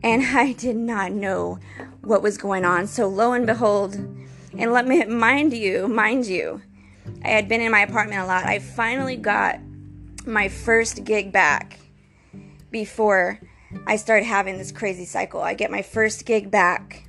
[0.03, 1.59] and I did not know
[2.03, 2.87] what was going on.
[2.87, 6.63] So, lo and behold, and let me mind you, mind you,
[7.25, 8.45] I had been in my apartment a lot.
[8.45, 9.61] I finally got
[10.27, 11.79] my first gig back
[12.71, 13.41] before
[13.87, 15.41] I started having this crazy cycle.
[15.41, 17.09] I get my first gig back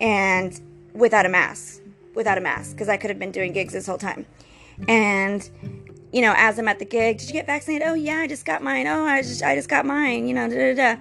[0.00, 0.60] and
[0.92, 1.80] without a mask,
[2.14, 4.26] without a mask, because I could have been doing gigs this whole time.
[4.86, 5.48] And
[6.12, 7.86] you know, as I'm at the gig, did you get vaccinated?
[7.86, 8.86] Oh yeah, I just got mine.
[8.86, 10.26] Oh, I just I just got mine.
[10.26, 11.00] You know, da da da.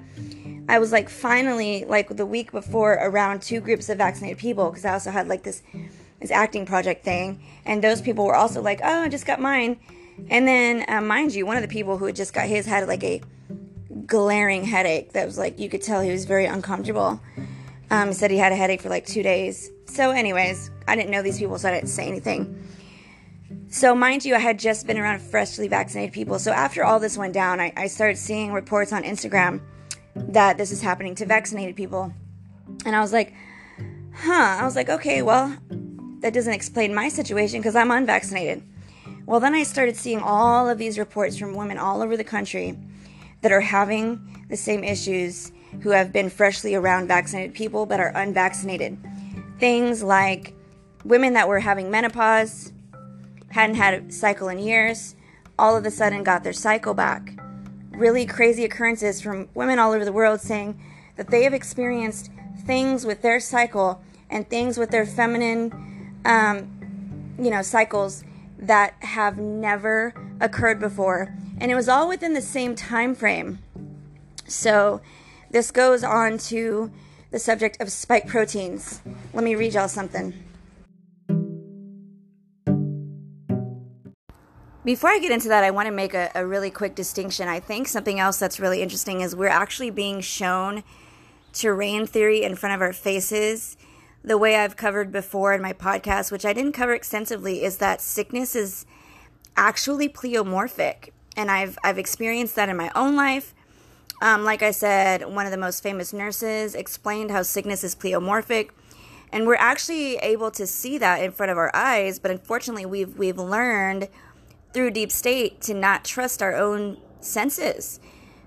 [0.69, 4.85] I was like finally like the week before around two groups of vaccinated people because
[4.85, 5.61] I also had like this
[6.19, 9.79] this acting project thing, and those people were also like, "Oh, I just got mine."
[10.29, 12.87] And then, uh, mind you, one of the people who had just got his had
[12.87, 13.21] like a
[14.05, 17.21] glaring headache that was like you could tell he was very uncomfortable.
[17.89, 19.71] Um, said he had a headache for like two days.
[19.85, 22.67] So, anyways, I didn't know these people, so I didn't say anything.
[23.69, 26.39] So, mind you, I had just been around freshly vaccinated people.
[26.39, 29.61] So, after all this went down, I, I started seeing reports on Instagram
[30.29, 32.13] that this is happening to vaccinated people.
[32.85, 33.33] And I was like,
[34.15, 34.57] huh.
[34.59, 35.55] I was like, okay, well,
[36.21, 38.63] that doesn't explain my situation because I'm unvaccinated.
[39.25, 42.77] Well, then I started seeing all of these reports from women all over the country
[43.41, 45.51] that are having the same issues
[45.81, 48.97] who have been freshly around vaccinated people but are unvaccinated.
[49.59, 50.53] Things like
[51.03, 52.71] women that were having menopause,
[53.49, 55.15] hadn't had a cycle in years,
[55.59, 57.36] all of a sudden got their cycle back.
[57.97, 60.79] Really crazy occurrences from women all over the world saying
[61.15, 62.29] that they have experienced
[62.63, 68.23] things with their cycle and things with their feminine, um, you know, cycles
[68.59, 73.57] that have never occurred before, and it was all within the same time frame.
[74.47, 75.01] So,
[75.49, 76.91] this goes on to
[77.31, 79.01] the subject of spike proteins.
[79.33, 80.33] Let me read y'all something.
[84.87, 87.49] Before I get into that, I want to make a, a, really quick distinction.
[87.49, 90.81] I think something else that's really interesting is we're actually being shown
[91.51, 93.75] terrain theory in front of our faces.
[94.23, 97.99] The way I've covered before in my podcast, which I didn't cover extensively, is that
[97.99, 98.85] sickness is
[99.57, 101.09] actually pleomorphic.
[101.35, 103.53] And I've, I've experienced that in my own life.
[104.21, 108.69] Um, like I said, one of the most famous nurses explained how sickness is pleomorphic.
[109.33, 113.17] And we're actually able to see that in front of our eyes, but unfortunately, we've,
[113.17, 114.07] we've learned
[114.77, 117.99] through deep state to not trust our own senses.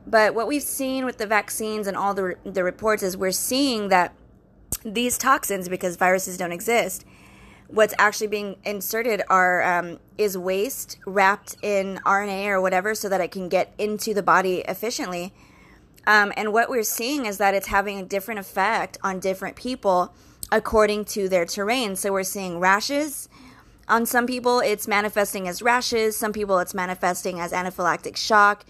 [0.07, 3.89] But what we've seen with the vaccines and all the, the reports is we're seeing
[3.89, 4.15] that
[4.85, 7.05] these toxins, because viruses don't exist,
[7.67, 13.21] what's actually being inserted are um, is waste wrapped in RNA or whatever, so that
[13.21, 15.35] it can get into the body efficiently.
[16.07, 20.15] Um, and what we're seeing is that it's having a different effect on different people
[20.53, 21.97] according to their terrain.
[21.97, 23.29] So we're seeing rashes,
[23.91, 26.17] on some people, it's manifesting as rashes.
[26.17, 28.65] Some people, it's manifesting as anaphylactic shock.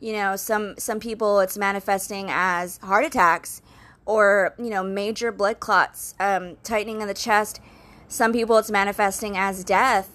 [0.00, 3.62] You know, some some people, it's manifesting as heart attacks
[4.04, 7.60] or you know major blood clots, um, tightening in the chest.
[8.08, 10.10] Some people, it's manifesting as death.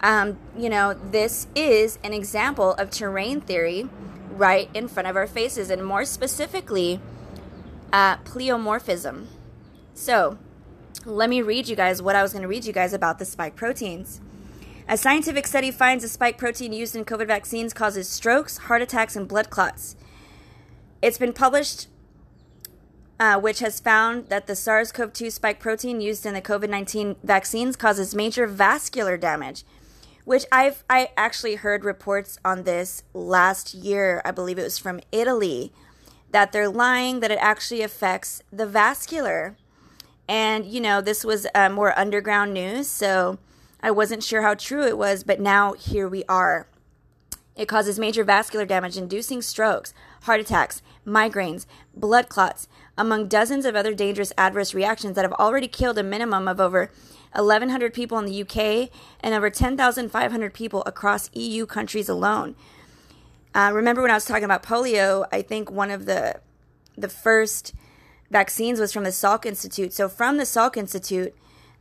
[0.00, 3.88] Um, you know, this is an example of terrain theory
[4.30, 7.00] right in front of our faces, and more specifically,
[7.92, 9.26] uh, pleomorphism.
[9.92, 10.38] So,
[11.06, 13.24] let me read you guys what I was going to read you guys about the
[13.24, 14.20] spike proteins.
[14.88, 19.16] A scientific study finds a spike protein used in COVID vaccines causes strokes, heart attacks,
[19.16, 19.96] and blood clots.
[21.00, 21.86] It's been published,
[23.18, 26.68] uh, which has found that the SARS CoV 2 spike protein used in the COVID
[26.68, 29.64] 19 vaccines causes major vascular damage.
[30.24, 34.20] Which I've I actually heard reports on this last year.
[34.24, 35.72] I believe it was from Italy
[36.30, 39.56] that they're lying that it actually affects the vascular.
[40.30, 43.40] And, you know, this was uh, more underground news, so
[43.80, 46.68] I wasn't sure how true it was, but now here we are.
[47.56, 51.66] It causes major vascular damage, inducing strokes, heart attacks, migraines,
[51.96, 56.46] blood clots, among dozens of other dangerous adverse reactions that have already killed a minimum
[56.46, 56.92] of over
[57.34, 58.88] 1,100 people in the UK
[59.18, 62.54] and over 10,500 people across EU countries alone.
[63.52, 65.26] Uh, remember when I was talking about polio?
[65.32, 66.40] I think one of the
[66.96, 67.72] the first
[68.30, 69.92] vaccines was from the Salk Institute.
[69.92, 71.34] So from the Salk Institute,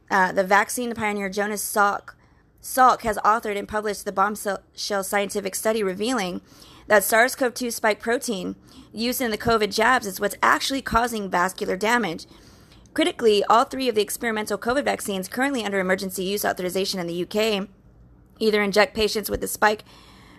[0.09, 2.15] uh, the vaccine pioneer Jonas Salk,
[2.61, 6.41] Salk has authored and published the bombshell scientific study revealing
[6.87, 8.55] that SARS-CoV-2 spike protein
[8.91, 12.25] used in the COVID jabs is what's actually causing vascular damage.
[12.93, 17.23] Critically, all three of the experimental COVID vaccines currently under emergency use authorization in the
[17.23, 17.69] UK
[18.39, 19.83] either inject patients with the spike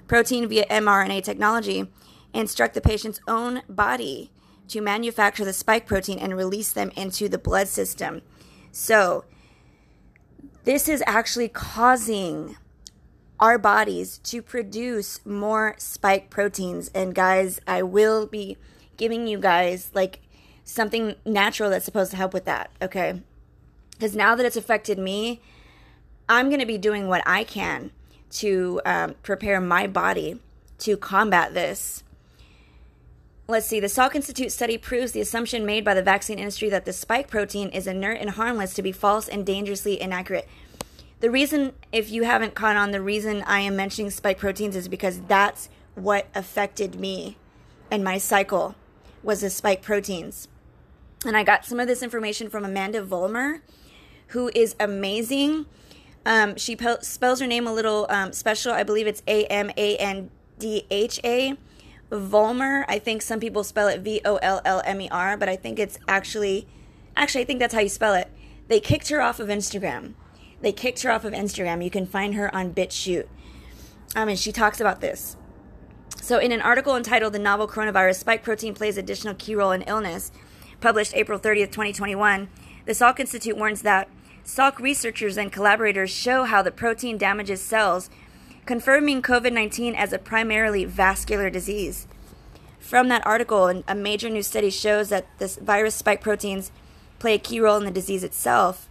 [0.08, 4.32] protein via mRNA technology, and instruct the patient's own body
[4.70, 8.22] to manufacture the spike protein and release them into the blood system.
[8.72, 9.24] So,
[10.64, 12.56] this is actually causing
[13.38, 16.88] our bodies to produce more spike proteins.
[16.94, 18.56] And, guys, I will be
[18.96, 20.20] giving you guys like
[20.62, 23.22] something natural that's supposed to help with that, okay?
[23.92, 25.40] Because now that it's affected me,
[26.28, 27.90] I'm going to be doing what I can
[28.32, 30.38] to um, prepare my body
[30.78, 32.04] to combat this
[33.50, 33.80] Let's see.
[33.80, 37.26] The Salk Institute study proves the assumption made by the vaccine industry that the spike
[37.26, 40.48] protein is inert and harmless to be false and dangerously inaccurate.
[41.18, 44.86] The reason, if you haven't caught on, the reason I am mentioning spike proteins is
[44.86, 47.38] because that's what affected me
[47.90, 48.76] and my cycle
[49.20, 50.46] was the spike proteins.
[51.26, 53.62] And I got some of this information from Amandha Vollmer,
[54.28, 55.66] who is amazing.
[56.24, 58.72] Um, she spells her name a little um, special.
[58.72, 61.56] I believe it's A M A N D H A.
[62.10, 62.84] Vollmer.
[62.88, 65.56] I think some people spell it V O L L M E R, but I
[65.56, 66.66] think it's actually,
[67.16, 68.30] actually, I think that's how you spell it.
[68.68, 70.14] They kicked her off of Instagram.
[70.60, 71.82] They kicked her off of Instagram.
[71.82, 73.26] You can find her on BitChute.
[74.14, 75.36] Um, and she talks about this.
[76.20, 79.82] So, in an article entitled The Novel Coronavirus Spike Protein Plays Additional Key Role in
[79.82, 80.30] Illness,
[80.80, 82.48] published April 30th, 2021,
[82.84, 84.08] the Salk Institute warns that
[84.44, 88.10] Salk researchers and collaborators show how the protein damages cells
[88.66, 92.06] confirming COVID 19 as a primarily vascular disease.
[92.78, 96.72] From that article, a major new study shows that this virus spike proteins
[97.18, 98.88] play a key role in the disease itself.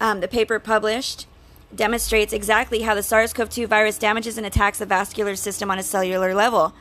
[0.00, 1.26] Um, the paper published
[1.74, 5.78] demonstrates exactly how the SARS CoV 2 virus damages and attacks the vascular system on
[5.78, 6.74] a cellular level.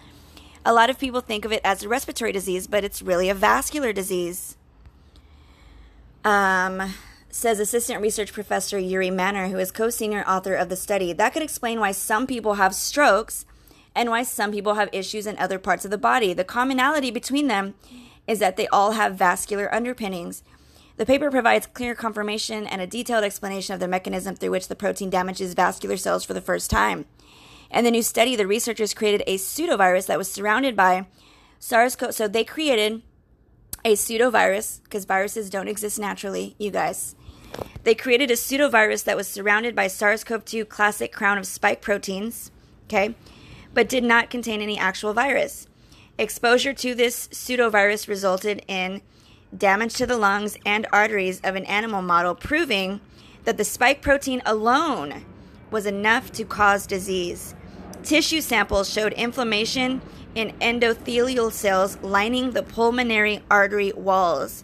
[0.66, 3.34] A lot of people think of it as a respiratory disease, but it's really a
[3.34, 4.56] vascular disease.
[6.24, 6.94] Um,
[7.34, 11.14] says assistant research professor Uri Manor, who is co senior author of the study.
[11.14, 13.46] That could explain why some people have strokes
[13.96, 16.34] and why some people have issues in other parts of the body.
[16.34, 17.74] The commonality between them
[18.28, 20.44] is that they all have vascular underpinnings.
[20.98, 24.76] The paper provides clear confirmation and a detailed explanation of the mechanism through which the
[24.76, 27.06] protein damages vascular cells for the first time.
[27.72, 31.08] In the new study, the researchers created a pseudovirus that was surrounded by
[31.58, 32.14] SARS CoV.
[32.14, 33.02] So they created
[33.84, 37.16] a pseudovirus because viruses don't exist naturally, you guys.
[37.84, 41.82] They created a pseudovirus that was surrounded by SARS CoV 2 classic crown of spike
[41.82, 42.50] proteins,
[42.86, 43.16] okay,
[43.74, 45.68] but did not contain any actual virus.
[46.18, 49.02] Exposure to this pseudovirus resulted in
[49.56, 53.02] damage to the lungs and arteries of an animal model, proving
[53.44, 55.26] that the spike protein alone
[55.70, 57.54] was enough to cause disease.
[58.04, 60.02] Tissue samples showed inflammation
[60.36, 64.64] in endothelial cells lining the pulmonary artery walls.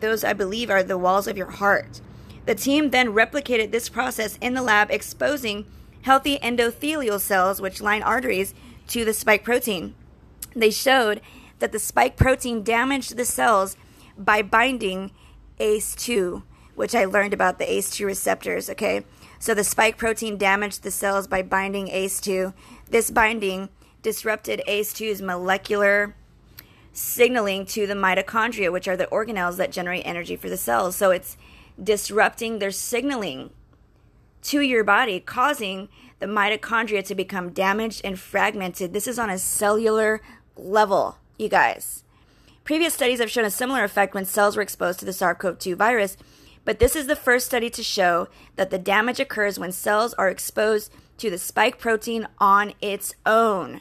[0.00, 2.00] Those, I believe, are the walls of your heart.
[2.46, 5.66] The team then replicated this process in the lab, exposing
[6.02, 8.54] healthy endothelial cells, which line arteries,
[8.88, 9.94] to the spike protein.
[10.54, 11.20] They showed
[11.58, 13.76] that the spike protein damaged the cells
[14.18, 15.10] by binding
[15.58, 16.42] ACE2,
[16.74, 19.04] which I learned about the ACE2 receptors, okay?
[19.38, 22.52] So the spike protein damaged the cells by binding ACE2.
[22.90, 23.70] This binding
[24.02, 26.14] disrupted ACE2's molecular
[26.92, 30.94] signaling to the mitochondria, which are the organelles that generate energy for the cells.
[30.94, 31.36] So it's
[31.82, 33.50] disrupting their signaling
[34.42, 38.92] to your body, causing the mitochondria to become damaged and fragmented.
[38.92, 40.20] This is on a cellular
[40.56, 42.04] level, you guys.
[42.62, 45.58] Previous studies have shown a similar effect when cells were exposed to the SARS CoV
[45.58, 46.16] 2 virus,
[46.64, 50.30] but this is the first study to show that the damage occurs when cells are
[50.30, 53.80] exposed to the spike protein on its own.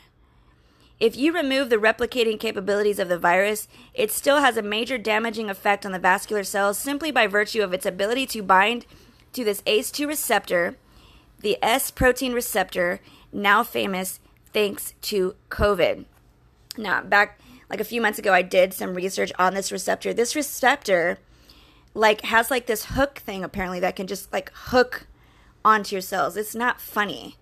[1.04, 5.50] If you remove the replicating capabilities of the virus, it still has a major damaging
[5.50, 8.86] effect on the vascular cells simply by virtue of its ability to bind
[9.34, 10.78] to this ACE2 receptor,
[11.42, 13.02] the S protein receptor,
[13.34, 14.22] now famous
[14.54, 16.06] thanks to COVID.
[16.78, 17.38] Now, back
[17.70, 20.14] like a few months ago, I did some research on this receptor.
[20.14, 21.18] This receptor,
[21.94, 25.08] like, has like this hook thing apparently that can just like hook
[25.66, 26.38] onto your cells.
[26.38, 27.36] It's not funny.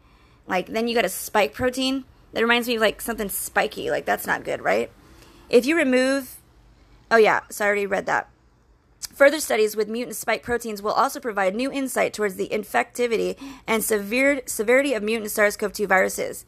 [0.48, 3.90] Like, then you got a spike protein that reminds me of like something spiky.
[3.90, 4.92] Like that's not good, right?
[5.50, 6.38] If you remove,
[7.10, 8.30] oh yeah, so I already read that.
[9.14, 13.84] Further studies with mutant spike proteins will also provide new insight towards the infectivity and
[13.84, 16.46] severe, severity of mutant SARS-CoV-2 viruses.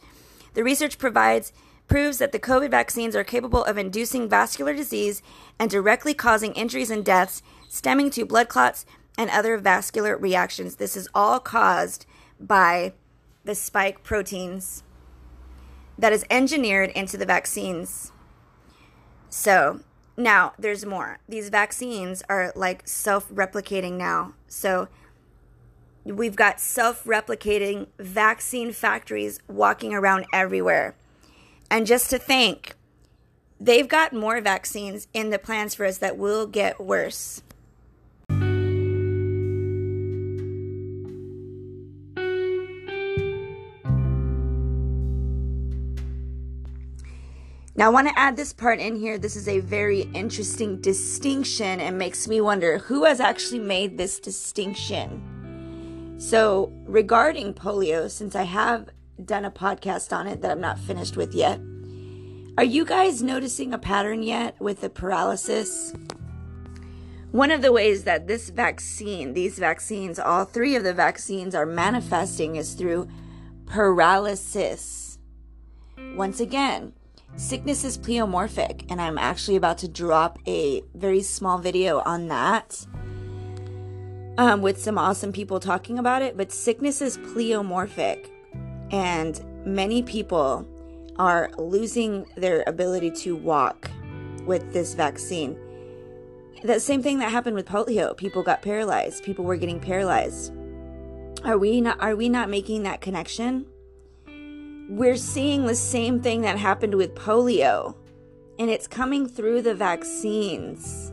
[0.53, 1.51] The research provides
[1.87, 5.21] proves that the COVID vaccines are capable of inducing vascular disease
[5.59, 8.85] and directly causing injuries and deaths stemming to blood clots
[9.17, 10.77] and other vascular reactions.
[10.77, 12.05] This is all caused
[12.39, 12.93] by
[13.43, 14.83] the spike proteins
[15.97, 18.11] that is engineered into the vaccines.
[19.29, 19.81] So
[20.17, 21.19] now there's more.
[21.27, 24.33] These vaccines are like self replicating now.
[24.47, 24.87] So
[26.03, 30.95] we've got self replicating vaccine factories walking around everywhere.
[31.69, 32.75] And just to think,
[33.59, 37.41] they've got more vaccines in the plans for us that will get worse.
[47.75, 49.17] Now, I want to add this part in here.
[49.17, 54.19] This is a very interesting distinction and makes me wonder who has actually made this
[54.19, 56.15] distinction.
[56.19, 58.89] So, regarding polio, since I have
[59.25, 61.59] done a podcast on it that I'm not finished with yet,
[62.59, 65.95] are you guys noticing a pattern yet with the paralysis?
[67.31, 71.65] One of the ways that this vaccine, these vaccines, all three of the vaccines are
[71.65, 73.07] manifesting is through
[73.65, 75.17] paralysis.
[76.15, 76.93] Once again,
[77.35, 82.85] Sickness is pleomorphic, and I'm actually about to drop a very small video on that
[84.37, 86.37] um, with some awesome people talking about it.
[86.37, 88.29] But sickness is pleomorphic,
[88.91, 90.67] and many people
[91.17, 93.89] are losing their ability to walk
[94.45, 95.57] with this vaccine.
[96.63, 98.15] The same thing that happened with polio.
[98.15, 99.23] People got paralyzed.
[99.23, 100.53] People were getting paralyzed.
[101.43, 103.65] Are we not are we not making that connection?
[104.89, 107.95] We're seeing the same thing that happened with polio,
[108.59, 111.11] and it's coming through the vaccines.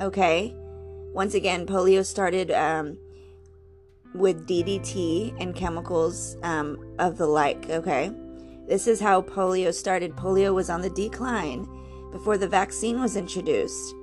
[0.00, 0.54] Okay?
[1.12, 2.98] Once again, polio started um,
[4.14, 7.68] with DDT and chemicals um, of the like.
[7.70, 8.12] Okay?
[8.66, 10.14] This is how polio started.
[10.14, 11.66] Polio was on the decline
[12.12, 13.94] before the vaccine was introduced.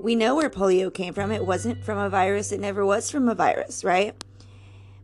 [0.00, 1.30] We know where polio came from.
[1.30, 4.14] It wasn't from a virus, it never was from a virus, right?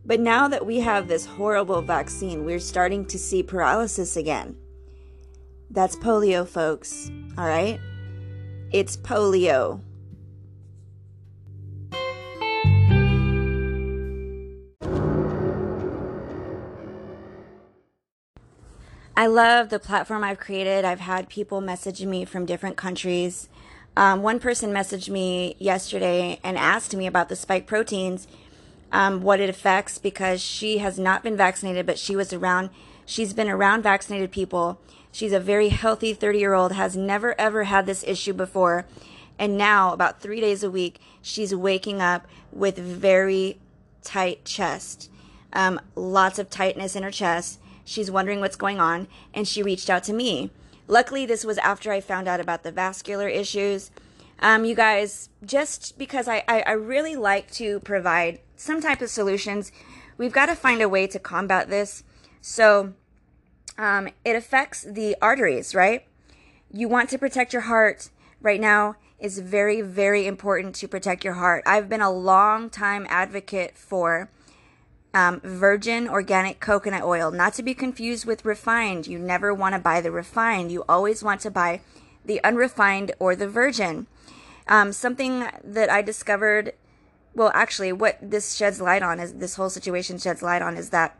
[0.09, 4.55] But now that we have this horrible vaccine, we're starting to see paralysis again.
[5.69, 7.11] That's polio, folks.
[7.37, 7.79] All right?
[8.71, 9.81] It's polio.
[19.15, 20.85] I love the platform I've created.
[20.85, 23.47] I've had people message me from different countries.
[23.95, 28.27] Um, one person messaged me yesterday and asked me about the spike proteins,
[28.91, 32.69] um, what it affects, because she has not been vaccinated, but she was around,
[33.05, 34.79] she's been around vaccinated people.
[35.11, 38.85] She's a very healthy 30 year old, has never ever had this issue before.
[39.37, 43.57] And now, about three days a week, she's waking up with very
[44.03, 45.09] tight chest,
[45.53, 47.59] um, lots of tightness in her chest
[47.89, 50.51] She's wondering what's going on, and she reached out to me.
[50.87, 53.89] Luckily, this was after I found out about the vascular issues.
[54.39, 59.09] Um, you guys, just because I, I, I really like to provide some type of
[59.09, 59.71] solutions,
[60.17, 62.03] we've got to find a way to combat this.
[62.41, 62.93] So,
[63.77, 66.05] um, it affects the arteries, right?
[66.71, 68.09] You want to protect your heart
[68.41, 71.63] right now It's very, very important to protect your heart.
[71.65, 74.29] I've been a long time advocate for
[75.13, 79.07] um, virgin organic coconut oil, not to be confused with refined.
[79.07, 80.71] You never want to buy the refined.
[80.71, 81.81] You always want to buy
[82.23, 84.07] the unrefined or the virgin.
[84.69, 86.73] Um, something that I discovered,
[87.39, 90.89] well, actually, what this sheds light on is this whole situation sheds light on is
[90.89, 91.15] that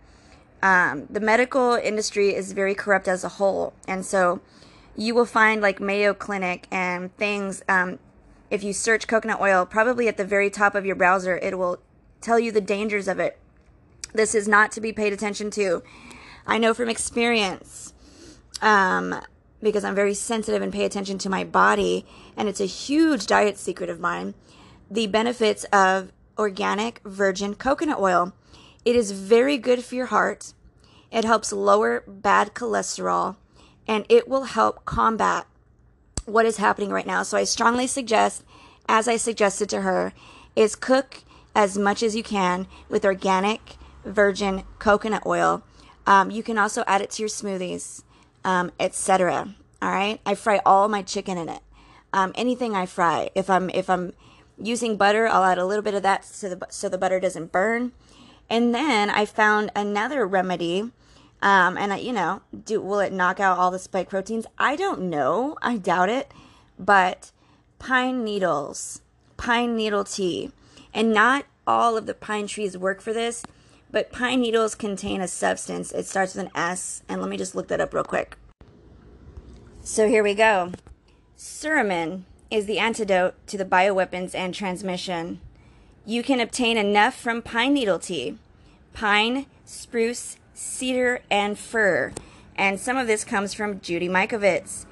[0.61, 3.71] um, the medical industry is very corrupt as a whole.
[3.87, 4.41] And so
[4.97, 7.63] you will find like Mayo Clinic and things.
[7.69, 7.99] Um,
[8.51, 11.77] if you search coconut oil, probably at the very top of your browser, it will
[12.19, 13.39] tell you the dangers of it
[14.13, 15.83] this is not to be paid attention to.
[16.45, 17.93] I know from experience,
[18.61, 19.21] um,
[19.61, 22.05] because I'm very sensitive and pay attention to my body,
[22.35, 24.33] and it's a huge diet secret of mine,
[24.89, 28.33] the benefits of organic virgin coconut oil.
[28.85, 30.53] It is very good for your heart.
[31.11, 33.35] It helps lower bad cholesterol,
[33.87, 35.45] and it will help combat
[36.25, 37.23] what is happening right now.
[37.23, 38.43] So I strongly suggest,
[38.87, 40.13] as I suggested to her,
[40.55, 41.23] is cook
[41.55, 43.75] as much as you can with organic
[44.05, 45.63] virgin coconut oil.
[46.05, 48.03] Um, you can also add it to your smoothies,
[48.43, 49.55] um, etc.
[49.81, 51.61] All right, I fry all my chicken in it.
[52.13, 54.13] Um, anything I fry, if I'm if I'm
[54.61, 57.51] using butter, I'll add a little bit of that so the so the butter doesn't
[57.51, 57.91] burn.
[58.49, 60.91] And then I found another remedy.
[61.41, 64.45] Um, and I, you know, do will it knock out all the spike proteins?
[64.57, 65.57] I don't know.
[65.61, 66.33] I doubt it.
[66.77, 67.31] But
[67.77, 69.01] pine needles,
[69.37, 70.51] pine needle tea,
[70.93, 73.43] and not all of the pine trees work for this
[73.91, 75.91] but pine needles contain a substance.
[75.91, 78.37] It starts with an S, and let me just look that up real quick.
[79.81, 80.71] So here we go.
[81.37, 85.39] Suramin is the antidote to the bioweapons and transmission.
[86.05, 88.37] You can obtain enough from pine needle tea,
[88.93, 92.13] pine, spruce, cedar, and fir.
[92.55, 94.85] And some of this comes from Judy Mikovits.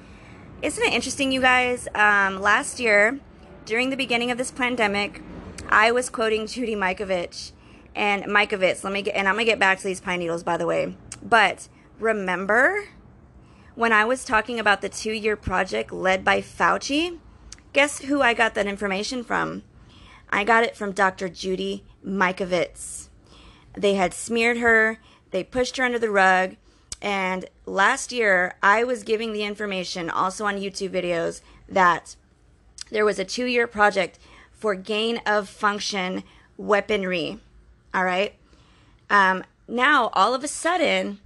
[0.62, 1.88] Isn't it interesting, you guys?
[1.94, 3.20] Um, last year,
[3.64, 5.22] during the beginning of this pandemic,
[5.68, 7.52] I was quoting Judy Mikovits
[7.94, 8.84] and Mikovits.
[8.84, 10.96] Let me get, and I'm gonna get back to these pine needles, by the way.
[11.22, 12.84] But remember
[13.74, 17.18] when I was talking about the two-year project led by Fauci?
[17.72, 19.62] Guess who I got that information from?
[20.30, 21.28] I got it from Dr.
[21.28, 23.08] Judy Mikovits.
[23.76, 24.98] They had smeared her,
[25.30, 26.56] they pushed her under the rug,
[27.00, 32.16] and last year I was giving the information also on YouTube videos that
[32.90, 34.18] there was a two year project
[34.50, 36.24] for gain of function
[36.56, 37.38] weaponry.
[37.94, 38.34] All right.
[39.10, 41.20] Um, now, all of a sudden,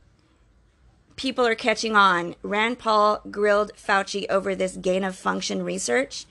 [1.17, 2.35] people are catching on.
[2.43, 6.27] Rand Paul grilled Fauci over this gain of function research.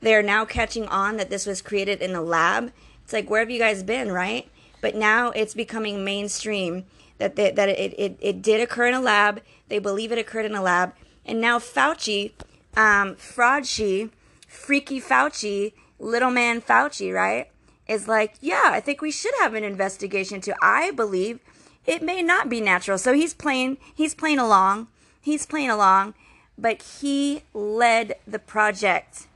[0.00, 2.72] They are now catching on that this was created in a lab.
[3.04, 4.48] It's like, where have you guys been, right?
[4.80, 6.84] But now it's becoming mainstream
[7.18, 9.42] that they, that it, it, it did occur in a lab.
[9.68, 10.94] They believe it occurred in a lab.
[11.26, 12.32] And now Fauci,
[12.76, 14.10] um, Fraudshi,
[14.46, 17.50] Freaky Fauci, Little Man Fauci, right?
[17.88, 20.52] is like, yeah, I think we should have an investigation too.
[20.62, 21.40] I believe
[21.86, 22.98] it may not be natural.
[22.98, 24.88] So he's playing, he's playing along,
[25.20, 26.14] he's playing along,
[26.58, 29.26] but he led the project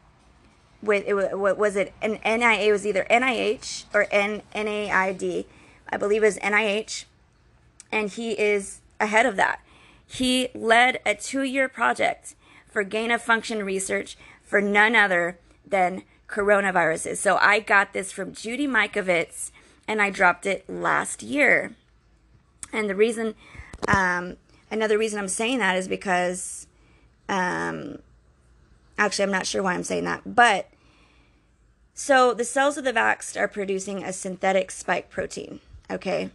[0.83, 1.39] with it.
[1.39, 1.93] What was it?
[2.03, 5.47] An NIA was either NIH or N NAID.
[5.89, 7.05] I believe was NIH,
[7.91, 9.61] and he is ahead of that.
[10.07, 12.35] He led a two-year project
[12.69, 17.19] for gain of function research for none other than coronaviruses.
[17.19, 19.51] So I got this from Judy Mikovits
[19.87, 21.73] and I dropped it last year.
[22.73, 23.35] And the reason,
[23.89, 24.37] um,
[24.71, 26.67] another reason I'm saying that is because,
[27.29, 27.99] um,
[28.97, 30.69] actually, I'm not sure why I'm saying that, but
[32.03, 35.61] so the cells of the vaxxed are producing a synthetic spike protein.
[35.89, 36.31] Okay.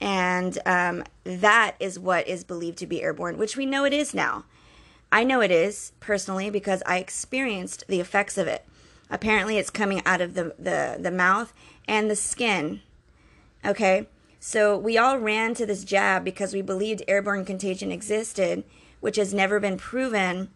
[0.00, 4.14] And um, that is what is believed to be airborne, which we know it is
[4.14, 4.46] now.
[5.12, 8.64] I know it is personally because I experienced the effects of it.
[9.10, 11.52] Apparently, it's coming out of the, the, the mouth
[11.86, 12.80] and the skin.
[13.64, 14.08] Okay?
[14.40, 18.64] So we all ran to this jab because we believed airborne contagion existed,
[18.98, 20.50] which has never been proven.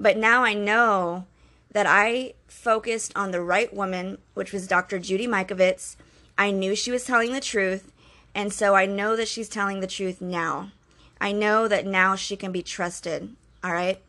[0.00, 1.26] But now I know
[1.72, 4.98] that I focused on the right woman, which was Dr.
[4.98, 5.96] Judy Mikovits.
[6.36, 7.92] I knew she was telling the truth,
[8.34, 10.72] and so I know that she's telling the truth now.
[11.20, 13.34] I know that now she can be trusted.
[13.62, 14.00] All right?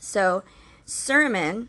[0.00, 0.42] So,
[0.86, 1.68] Suramin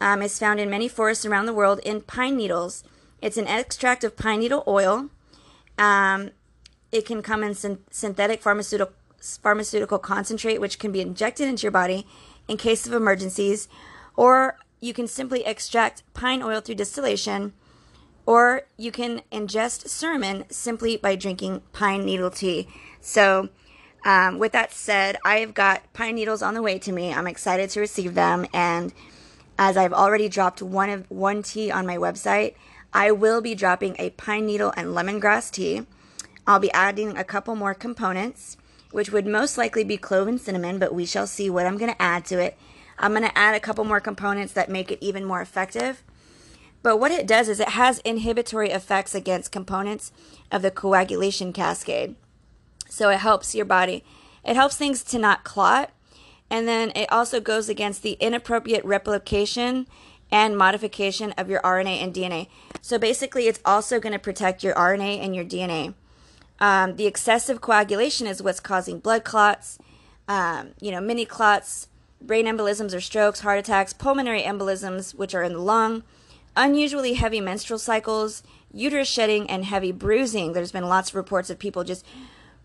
[0.00, 2.84] um, is found in many forests around the world in pine needles.
[3.22, 5.08] It's an extract of pine needle oil.
[5.78, 6.30] Um,
[6.92, 8.94] it can come in syn- synthetic pharmaceutical
[9.42, 12.06] pharmaceutical concentrate, which can be injected into your body
[12.46, 13.68] in case of emergencies,
[14.16, 17.52] or you can simply extract pine oil through distillation,
[18.26, 22.68] or you can ingest Suramin simply by drinking pine needle tea.
[23.00, 23.48] So,
[24.04, 27.12] um, with that said, I've got pine needles on the way to me.
[27.12, 28.92] I'm excited to receive them, and
[29.58, 32.54] as I've already dropped one of one tea on my website,
[32.92, 35.86] I will be dropping a pine needle and lemongrass tea.
[36.46, 38.56] I'll be adding a couple more components,
[38.90, 41.92] which would most likely be clove and cinnamon, but we shall see what I'm going
[41.92, 42.56] to add to it.
[42.98, 46.02] I'm going to add a couple more components that make it even more effective.
[46.82, 50.12] But what it does is it has inhibitory effects against components
[50.52, 52.14] of the coagulation cascade.
[52.88, 54.04] So it helps your body.
[54.44, 55.90] It helps things to not clot.
[56.50, 59.86] And then it also goes against the inappropriate replication
[60.30, 62.48] and modification of your RNA and DNA.
[62.82, 65.94] So basically, it's also going to protect your RNA and your DNA.
[66.60, 69.78] Um, the excessive coagulation is what's causing blood clots,
[70.28, 71.88] um, you know, mini clots,
[72.20, 76.02] brain embolisms or strokes, heart attacks, pulmonary embolisms, which are in the lung,
[76.56, 78.42] unusually heavy menstrual cycles,
[78.72, 80.52] uterus shedding, and heavy bruising.
[80.52, 82.04] There's been lots of reports of people just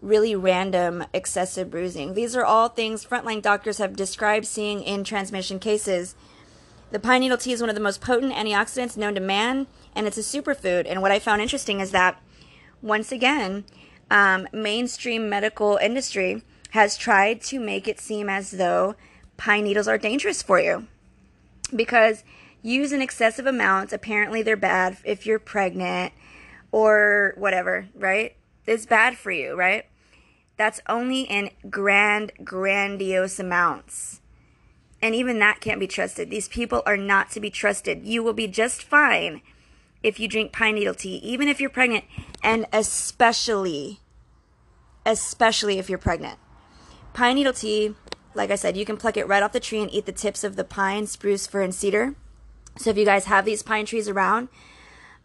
[0.02, 2.14] really random excessive bruising.
[2.14, 6.16] These are all things frontline doctors have described seeing in transmission cases.
[6.91, 10.08] The pine needle tea is one of the most potent antioxidants known to man, and
[10.08, 10.86] it's a superfood.
[10.89, 12.22] And what I found interesting is that,
[12.82, 13.66] once again,
[14.10, 18.95] um, mainstream medical industry has tried to make it seem as though
[19.40, 20.86] pine needles are dangerous for you.
[21.76, 22.24] Because
[22.62, 26.14] use in excessive amounts apparently they're bad if you're pregnant
[26.72, 28.36] or whatever right?
[28.68, 29.86] It's bad for you right?
[30.58, 34.20] That's only in grand grandiose amounts.
[35.02, 36.30] And even that can't be trusted.
[36.30, 38.06] These people are not to be trusted.
[38.06, 39.42] You will be just fine
[40.04, 42.04] if you drink pine needle tea even if you're pregnant
[42.44, 44.02] and especially
[45.06, 46.38] especially if you're pregnant.
[47.14, 47.96] Pine needle tea
[48.34, 50.43] like I said, you can pluck it right off the tree and eat the tips
[50.43, 52.15] of the pine, spruce, fir, and cedar.
[52.77, 54.49] So if you guys have these pine trees around,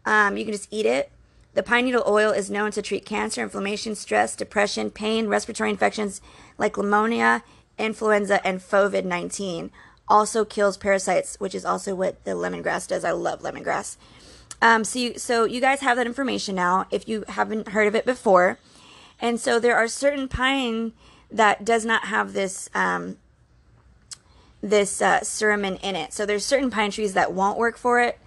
[0.05, 1.11] um, you can just eat it.
[1.53, 6.21] The pine needle oil is known to treat cancer, inflammation, stress, depression, pain, respiratory infections
[6.57, 7.43] like pneumonia,
[7.77, 9.71] influenza, and COVID 19.
[10.07, 13.05] Also kills parasites, which is also what the lemongrass does.
[13.05, 13.95] I love lemongrass.
[14.61, 17.95] Um, so, you, so you guys have that information now if you haven't heard of
[17.95, 18.59] it before.
[19.21, 20.91] And so there are certain pine
[21.35, 23.17] that does not have this um,
[24.63, 26.13] this uh, Suramin in it.
[26.13, 28.17] So there's certain pine trees that won't work for it.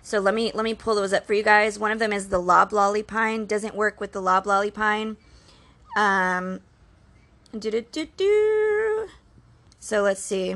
[0.00, 1.78] So let me let me pull those up for you guys.
[1.78, 3.46] One of them is the loblolly pine.
[3.46, 5.16] Doesn't work with the loblolly pine.
[5.96, 6.60] Um,
[9.78, 10.54] so let's see.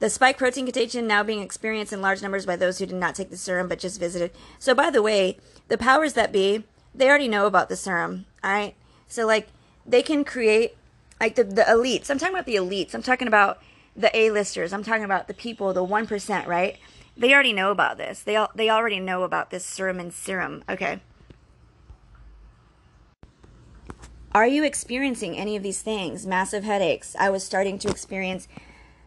[0.00, 3.14] The spike protein contagion now being experienced in large numbers by those who did not
[3.14, 4.32] take the serum but just visited.
[4.58, 5.38] So by the way,
[5.68, 8.26] the powers that be, they already know about the serum.
[8.42, 8.74] All right.
[9.08, 9.48] So like
[9.86, 10.76] they can create
[11.20, 12.10] like the, the elites.
[12.10, 12.94] I'm talking about the elites.
[12.94, 13.62] I'm talking about
[13.96, 14.72] the A-listers.
[14.72, 16.78] I'm talking about the people, the 1%, right?
[17.16, 18.20] They already know about this.
[18.22, 20.64] They all, they already know about this serum and serum.
[20.68, 21.00] Okay.
[24.34, 26.26] Are you experiencing any of these things?
[26.26, 27.14] Massive headaches.
[27.18, 28.48] I was starting to experience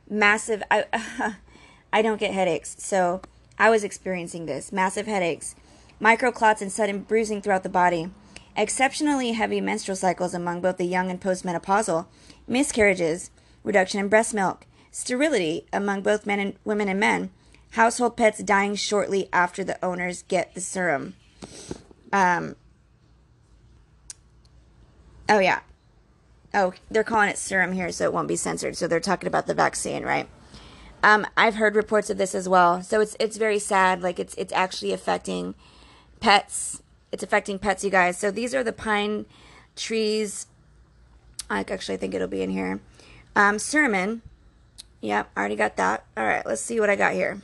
[0.10, 1.32] massive I uh,
[1.94, 2.78] I don't get headaches.
[2.80, 3.22] So,
[3.60, 4.72] I was experiencing this.
[4.72, 5.56] Massive headaches,
[6.02, 8.10] microclots and sudden bruising throughout the body
[8.58, 12.08] exceptionally heavy menstrual cycles among both the young and postmenopausal,
[12.48, 13.30] miscarriages,
[13.64, 17.30] reduction in breast milk, sterility among both men and women and men,
[17.72, 21.14] household pets dying shortly after the owners get the serum.
[22.12, 22.56] Um,
[25.30, 25.60] oh yeah.
[26.54, 28.76] Oh, they're calling it serum here, so it won't be censored.
[28.76, 30.28] So they're talking about the vaccine, right?
[31.04, 32.82] Um, I've heard reports of this as well.
[32.82, 34.02] So it's it's very sad.
[34.02, 35.54] Like it's it's actually affecting
[36.20, 36.82] pets
[37.12, 38.18] it's affecting pets, you guys.
[38.18, 39.26] So these are the pine
[39.76, 40.48] trees.
[41.50, 42.80] I actually think it'll be in here.
[43.36, 44.22] Um, Suramin.
[45.02, 46.06] Yep, already got that.
[46.18, 47.42] All right, let's see what I got here.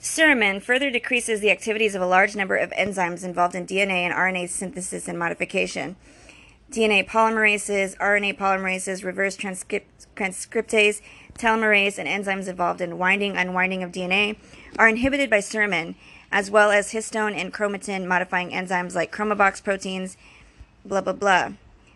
[0.00, 4.14] Suramin further decreases the activities of a large number of enzymes involved in DNA and
[4.14, 5.96] RNA synthesis and modification.
[6.70, 11.00] DNA polymerases, RNA polymerases, reverse transcriptase,
[11.34, 14.36] telomerase, and enzymes involved in winding, unwinding of DNA
[14.78, 15.96] are inhibited by suramin,
[16.32, 20.16] as well as histone and chromatin modifying enzymes like chromobox proteins,
[20.84, 21.52] blah, blah, blah.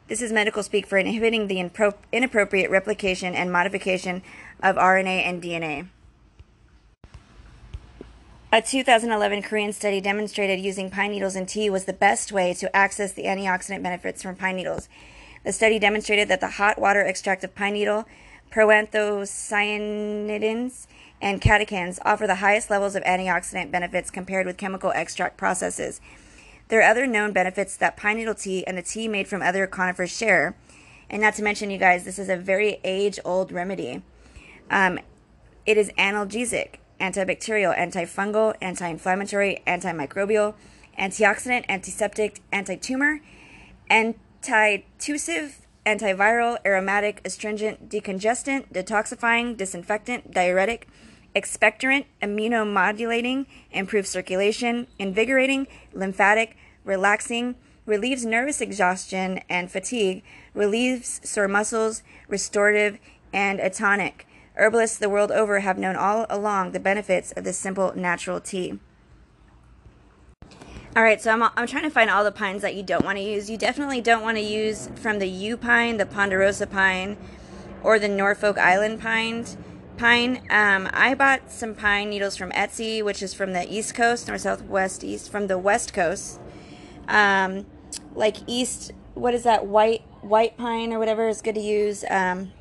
[0.07, 1.71] This is medical speak for inhibiting the
[2.13, 4.23] inappropriate replication and modification
[4.63, 5.87] of RNA and DNA.
[8.53, 12.77] A 2011 Korean study demonstrated using pine needles in tea was the best way to
[12.77, 14.89] access the antioxidant benefits from pine needles.
[15.43, 18.07] The study demonstrated that the hot water extract of pine needle,
[18.53, 20.87] proanthocyanidins,
[21.25, 25.99] and catechins offer the highest levels of antioxidant benefits compared with chemical extract processes.
[26.69, 29.67] There are other known benefits that pine needle tea and the tea made from other
[29.67, 30.55] conifers share.
[31.09, 34.03] And not to mention, you guys, this is a very age old remedy.
[34.71, 34.99] Um,
[35.65, 40.55] it is analgesic antibacterial, antifungal, anti inflammatory, antimicrobial,
[40.99, 43.21] antioxidant, antiseptic, anti tumor,
[43.91, 45.53] antitussive,
[45.87, 50.87] antiviral, aromatic, astringent, decongestant, detoxifying, disinfectant, diuretic,
[51.35, 57.57] expectorant, immunomodulating, improves circulation, invigorating, lymphatic, relaxing,
[57.87, 60.23] relieves nervous exhaustion and fatigue,
[60.55, 62.99] relieves sore muscles, restorative,
[63.33, 64.27] and a tonic.
[64.55, 68.79] Herbalists the world over have known all along the benefits of this simple natural tea.
[70.97, 73.19] All right, so I'm, I'm trying to find all the pines that you don't want
[73.19, 73.51] to use.
[73.51, 77.17] You definitely don't want to use from the yew pine, the ponderosa pine,
[77.83, 79.45] or the Norfolk Island pine.
[79.97, 80.43] Pine.
[80.51, 84.43] Um, I bought some pine needles from Etsy, which is from the East Coast, North,
[84.43, 86.41] Southwest, East, from the West Coast.
[87.09, 87.67] Um,
[88.15, 89.67] like East, what is that?
[89.67, 92.05] White white pine or whatever is good to use.
[92.11, 92.53] Um,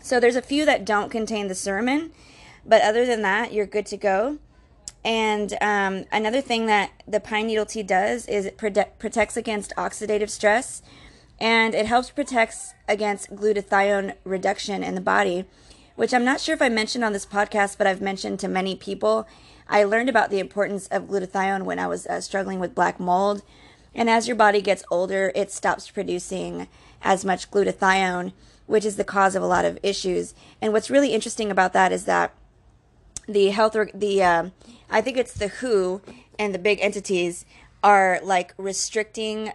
[0.00, 2.10] so there's a few that don't contain the suramin,
[2.64, 4.38] but other than that, you're good to go.
[5.04, 9.72] And um, another thing that the pine needle tea does is it prote- protects against
[9.76, 10.82] oxidative stress
[11.38, 15.44] and it helps protects against glutathione reduction in the body,
[15.96, 18.74] which I'm not sure if I mentioned on this podcast, but I've mentioned to many
[18.76, 19.26] people.
[19.68, 23.42] I learned about the importance of glutathione when I was uh, struggling with black mold.
[23.94, 26.68] And as your body gets older, it stops producing
[27.02, 28.32] as much glutathione
[28.66, 30.34] which is the cause of a lot of issues.
[30.60, 32.32] And what's really interesting about that is that
[33.26, 34.48] the health, the uh,
[34.90, 36.00] I think it's the WHO
[36.38, 37.44] and the big entities
[37.82, 39.52] are like restricting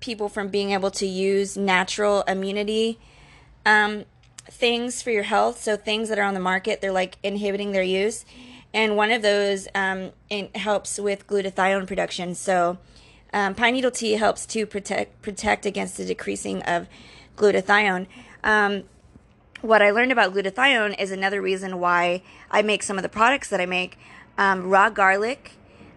[0.00, 2.98] people from being able to use natural immunity
[3.66, 4.04] um,
[4.50, 5.62] things for your health.
[5.62, 8.24] So things that are on the market, they're like inhibiting their use.
[8.72, 10.12] And one of those um,
[10.54, 12.34] helps with glutathione production.
[12.34, 12.78] So
[13.32, 16.88] um, pine needle tea helps to protect protect against the decreasing of
[17.36, 18.06] glutathione.
[18.44, 18.84] Um,
[19.60, 23.50] what I learned about glutathione is another reason why I make some of the products
[23.50, 23.98] that I make.
[24.38, 25.52] Um, raw garlic.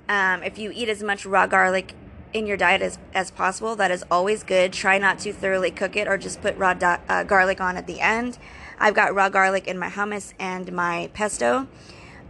[0.10, 1.94] Um, if you eat as much raw garlic
[2.34, 4.74] in your diet as, as possible, that is always good.
[4.74, 6.72] Try not to thoroughly cook it or just put raw
[7.08, 8.38] uh, garlic on at the end.
[8.80, 11.68] I've got raw garlic in my hummus and my pesto.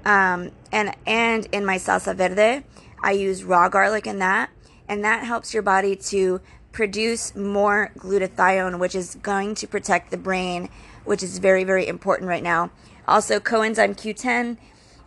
[0.06, 2.66] Um, and, and in my salsa verde,
[3.02, 4.50] I use raw garlic in that.
[4.88, 6.42] And that helps your body to
[6.72, 10.70] produce more glutathione, which is going to protect the brain,
[11.06, 12.72] which is very, very important right now.
[13.08, 14.58] Also, coenzyme Q10.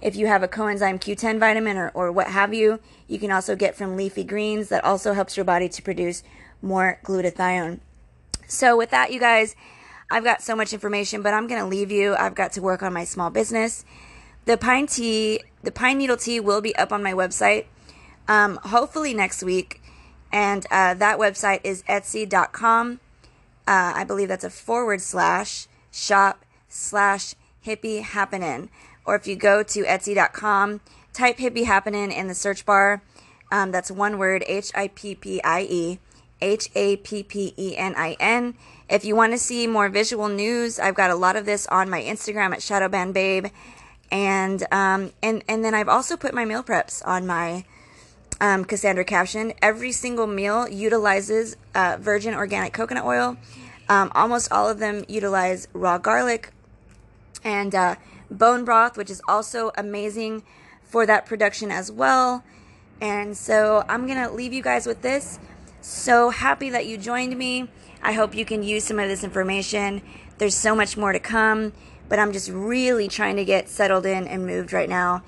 [0.02, 3.56] If you have a coenzyme Q10 vitamin or, or what have you, you can also
[3.56, 6.22] get from leafy greens that also helps your body to produce
[6.62, 7.80] more glutathione.
[8.46, 9.56] So, with that, you guys,
[10.10, 12.14] I've got so much information, but I'm going to leave you.
[12.14, 13.84] I've got to work on my small business.
[14.44, 17.66] The pine tea, the pine needle tea will be up on my website
[18.28, 19.82] um, hopefully next week.
[20.32, 23.00] And uh, that website is etsy.com.
[23.68, 27.34] Uh, I believe that's a forward slash shop slash
[27.64, 28.70] hippie happening.
[29.06, 30.80] Or if you go to etsy.com,
[31.12, 33.02] type hippie happening in the search bar.
[33.50, 35.98] Um, that's one word H I P P I E
[36.40, 38.54] H A P P E N I N.
[38.90, 41.88] If you want to see more visual news, I've got a lot of this on
[41.88, 43.46] my Instagram at Shadowband Babe.
[44.10, 47.64] And um, and and then I've also put my meal preps on my
[48.40, 53.36] um, Casandra caption, every single meal utilizes uh, virgin organic coconut oil.
[53.88, 56.52] Um, almost all of them utilize raw garlic
[57.44, 57.94] and uh,
[58.30, 60.42] bone broth, which is also amazing
[60.82, 62.44] for that production as well.
[63.00, 65.38] And so I'm going to leave you guys with this.
[65.80, 67.68] So happy that you joined me.
[68.02, 70.02] I hope you can use some of this information.
[70.38, 71.72] There's so much more to come,
[72.08, 75.22] but I'm just really trying to get settled in and moved right now.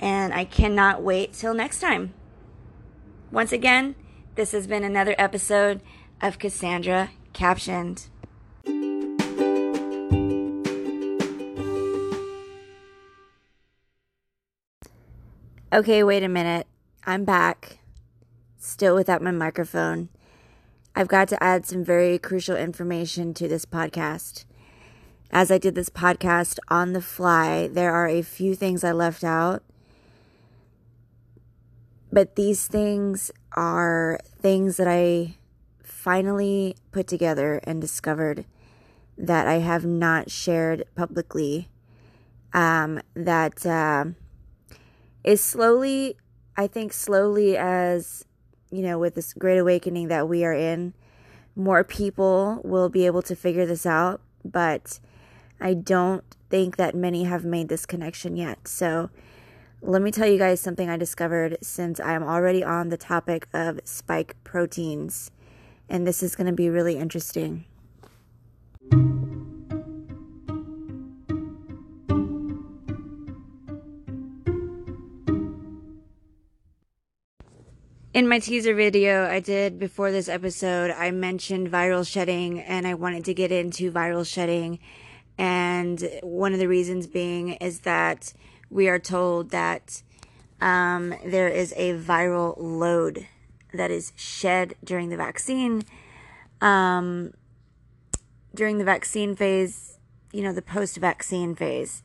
[0.00, 2.14] And I cannot wait till next time.
[3.30, 3.94] Once again,
[4.34, 5.80] this has been another episode
[6.20, 8.08] of Casandra Captioned.
[15.74, 16.68] Okay, wait a minute.
[17.04, 17.78] I'm back.
[18.58, 20.08] Still without my microphone.
[20.94, 24.44] I've got to add some very crucial information to this podcast.
[25.32, 29.24] As I did this podcast on the fly, there are a few things I left
[29.24, 29.64] out.
[32.12, 35.38] But these things are things that I
[35.82, 38.44] finally put together and discovered
[39.18, 41.68] that I have not shared publicly.
[42.52, 44.04] Um, that uh,
[45.24, 46.16] is slowly,
[46.56, 48.24] I think, slowly as
[48.74, 50.94] you know, with this great awakening that we are in,
[51.54, 54.20] more people will be able to figure this out.
[54.44, 54.98] But
[55.60, 58.66] I don't think that many have made this connection yet.
[58.66, 59.10] So
[59.80, 63.46] let me tell you guys something I discovered since I am already on the topic
[63.52, 65.30] of spike proteins.
[65.88, 67.66] And this is going to be really interesting.
[78.14, 82.94] In my teaser video I did before this episode, I mentioned viral shedding and I
[82.94, 84.78] wanted to get into viral shedding.
[85.36, 88.32] And one of the reasons being is that
[88.70, 90.04] we are told that
[90.60, 93.26] um, there is a viral load
[93.72, 95.82] that is shed during the vaccine.
[96.60, 97.34] Um,
[98.54, 99.98] during the vaccine phase,
[100.30, 102.04] you know, the post vaccine phase.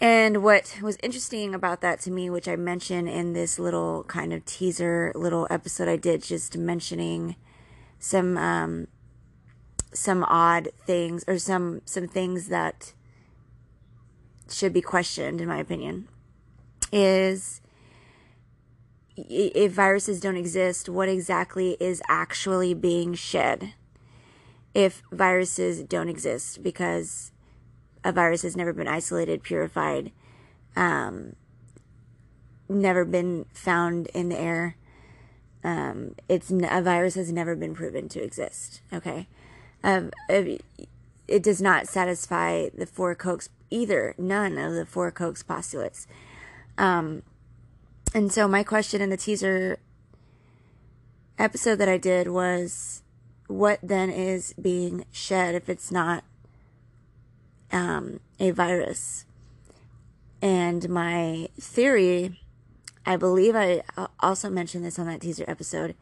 [0.00, 4.32] And what was interesting about that to me, which I mentioned in this little kind
[4.32, 7.36] of teaser little episode I did, just mentioning
[7.98, 8.88] some um,
[9.92, 12.92] some odd things or some some things that
[14.50, 16.08] should be questioned, in my opinion,
[16.92, 17.60] is
[19.16, 23.74] if viruses don't exist, what exactly is actually being shed?
[24.74, 27.30] If viruses don't exist, because
[28.04, 30.12] a virus has never been isolated, purified,
[30.76, 31.34] um,
[32.68, 34.76] never been found in the air.
[35.64, 38.82] Um, it's a virus has never been proven to exist.
[38.92, 39.26] Okay,
[39.82, 44.14] um, it does not satisfy the four Kochs either.
[44.18, 46.06] None of the four Kochs postulates.
[46.76, 47.22] Um,
[48.14, 49.78] and so my question in the teaser
[51.38, 53.02] episode that I did was,
[53.46, 56.24] what then is being shed if it's not
[57.74, 59.26] um, a virus.
[60.40, 62.40] And my theory,
[63.04, 63.82] I believe I
[64.20, 65.94] also mentioned this on that teaser episode,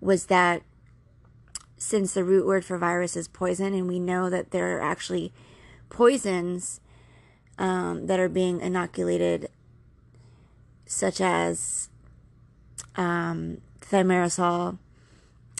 [0.00, 0.62] was that
[1.78, 5.32] since the root word for virus is poison, and we know that there are actually
[5.88, 6.80] poisons
[7.58, 9.48] um, that are being inoculated,
[10.86, 11.88] such as
[12.96, 14.78] um, thimerosal,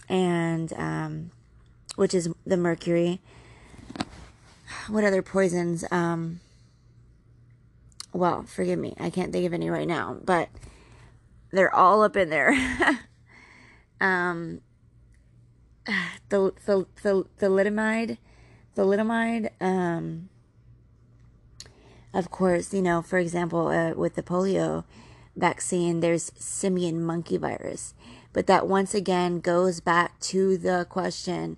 [0.09, 1.31] and um,
[1.95, 3.21] which is the mercury,
[4.87, 5.85] what other poisons?
[5.91, 6.39] Um,
[8.13, 10.49] well, forgive me, I can't think of any right now, but
[11.51, 12.51] they're all up in there.
[14.01, 14.61] um,
[16.29, 18.17] the the the thalidomide,
[18.75, 19.49] thalidomide.
[19.61, 20.29] Um,
[22.13, 24.83] of course, you know, for example, uh, with the polio
[25.35, 27.95] vaccine, there's simian monkey virus,
[28.31, 31.57] but that once again goes back to the question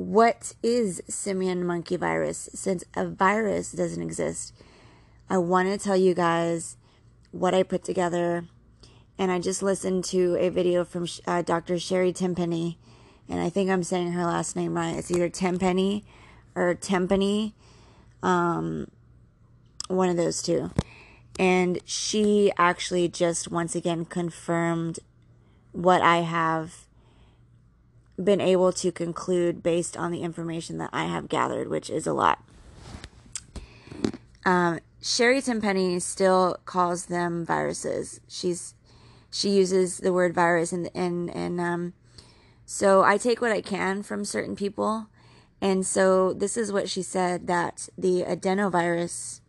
[0.00, 2.48] what is simian monkey virus?
[2.54, 4.54] Since a virus doesn't exist,
[5.28, 6.78] I want to tell you guys
[7.32, 8.44] what I put together.
[9.18, 11.78] And I just listened to a video from uh, Dr.
[11.78, 12.78] Sherry Tenpenny,
[13.28, 14.96] and I think I'm saying her last name right.
[14.96, 16.06] It's either Tenpenny
[16.54, 17.54] or Tenpenny,
[18.22, 18.90] um,
[19.88, 20.70] one of those two.
[21.38, 24.98] And she actually just once again confirmed
[25.72, 26.86] what I have
[28.22, 32.12] been able to conclude based on the information that I have gathered, which is a
[32.12, 32.42] lot.
[34.44, 38.20] Um, Sherry Tenpenny still calls them viruses.
[38.28, 38.74] She's
[39.32, 41.92] she uses the word virus and and and um,
[42.66, 45.08] so I take what I can from certain people,
[45.60, 49.40] and so this is what she said that the adenovirus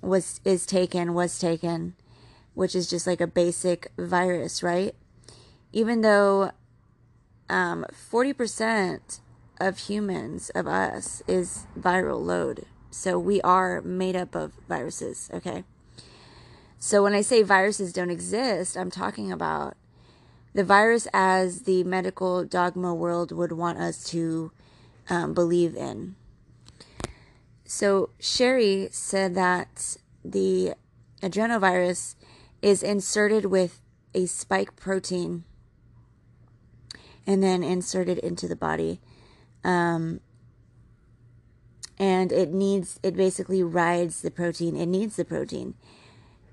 [0.00, 1.94] was is taken was taken,
[2.54, 4.94] which is just like a basic virus, right?
[5.72, 6.52] Even though
[7.48, 9.20] um, 40%
[9.60, 12.66] of humans, of us, is viral load.
[12.90, 15.64] So we are made up of viruses, okay?
[16.78, 19.76] So when I say viruses don't exist, I'm talking about
[20.54, 24.52] the virus as the medical dogma world would want us to
[25.08, 26.14] um, believe in.
[27.64, 30.74] So Sherry said that the
[31.22, 32.14] adenovirus
[32.62, 33.80] is inserted with
[34.14, 35.44] a spike protein
[37.26, 39.00] and then inserted into the body.
[39.62, 40.20] Um,
[41.98, 44.76] and it needs, it basically rides the protein.
[44.76, 45.74] It needs the protein.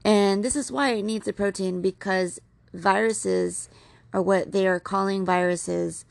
[0.03, 2.39] And this is why it needs the protein because
[2.73, 3.69] viruses,
[4.13, 6.05] or what they are calling viruses,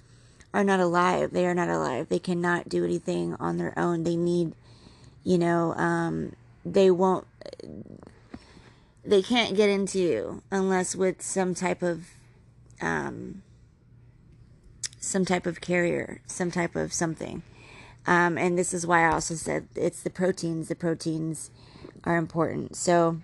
[0.52, 1.30] are not alive.
[1.32, 2.08] They are not alive.
[2.08, 4.02] They cannot do anything on their own.
[4.02, 4.54] They need,
[5.22, 6.34] you know, um,
[6.64, 7.26] they won't,
[9.04, 12.08] they can't get into you unless with some type of,
[12.80, 13.42] um,
[15.10, 17.42] some type of carrier, some type of something.
[18.06, 20.68] Um, and this is why I also said it's the proteins.
[20.68, 21.50] The proteins
[22.04, 22.76] are important.
[22.76, 23.20] So,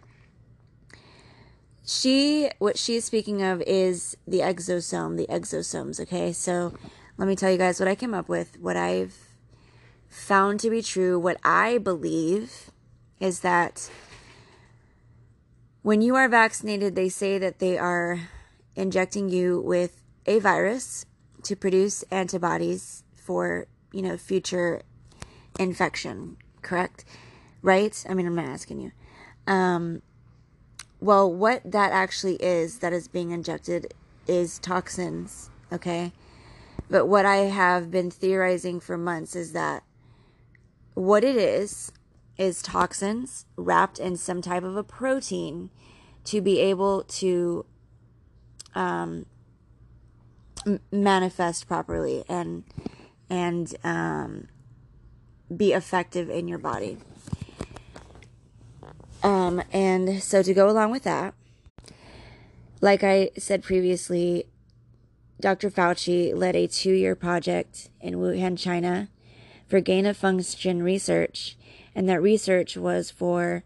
[1.87, 6.01] she, what she is speaking of is the exosome, the exosomes.
[6.01, 6.32] Okay.
[6.32, 6.74] So,
[7.16, 9.16] let me tell you guys what I came up with, what I've
[10.09, 12.70] found to be true, what I believe
[13.18, 13.91] is that
[15.82, 18.28] when you are vaccinated, they say that they are
[18.74, 21.06] injecting you with a virus
[21.47, 24.83] to produce antibodies for, you know, future
[25.59, 27.05] infection, correct?
[27.63, 28.05] Right?
[28.09, 28.93] I mean, I'm not asking you.
[29.47, 30.03] Um,
[31.01, 33.95] well, what that actually is that is being injected
[34.27, 36.13] is toxins, okay?
[36.89, 39.83] But what I have been theorizing for months is that
[40.95, 41.93] what it is
[42.39, 45.71] is toxins wrapped in some type of a protein
[46.25, 47.65] to be able to
[48.75, 49.27] um,
[50.91, 52.64] manifest properly and
[53.29, 54.49] and um,
[55.55, 56.99] be effective in your body.
[59.23, 61.35] Um, and so to go along with that,
[62.81, 64.47] like I said previously,
[65.41, 65.71] Dr.
[65.71, 69.09] Fauci led a two year project in Wuhan, China
[69.67, 71.57] for gain of function research.
[71.95, 73.64] And that research was for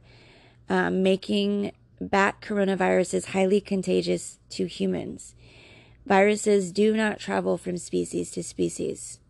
[0.68, 5.34] um, making bat coronaviruses highly contagious to humans.
[6.06, 9.20] Viruses do not travel from species to species.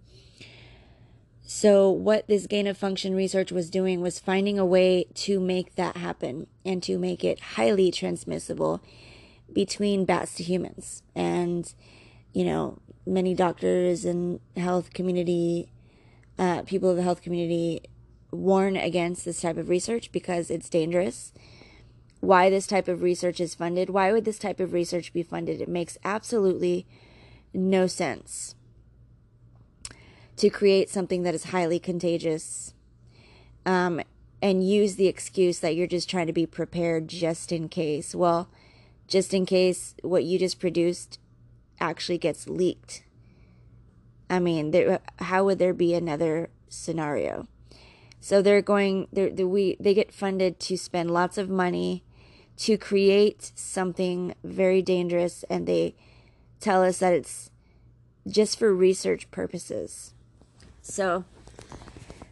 [1.42, 5.74] So, what this gain of function research was doing was finding a way to make
[5.74, 8.80] that happen and to make it highly transmissible
[9.52, 11.02] between bats to humans.
[11.14, 11.72] And
[12.32, 15.72] you know, many doctors and health community,
[16.38, 17.82] uh, people of the health community
[18.30, 21.32] warn against this type of research because it's dangerous.
[22.20, 23.90] Why this type of research is funded?
[23.90, 25.60] Why would this type of research be funded?
[25.60, 26.86] It makes absolutely
[27.52, 28.54] no sense
[30.36, 32.74] to create something that is highly contagious
[33.66, 34.00] um,
[34.40, 38.14] and use the excuse that you're just trying to be prepared just in case.
[38.14, 38.48] Well,
[39.08, 41.18] just in case what you just produced
[41.80, 43.02] actually gets leaked.
[44.28, 47.48] I mean, there, how would there be another scenario?
[48.20, 52.04] So they're going, they're, they we, they get funded to spend lots of money
[52.60, 55.94] to create something very dangerous, and they
[56.60, 57.50] tell us that it's
[58.28, 60.12] just for research purposes.
[60.82, 61.24] So,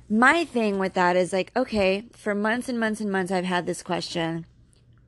[0.09, 3.67] my thing with that is like, okay, for months and months and months, I've had
[3.67, 4.47] this question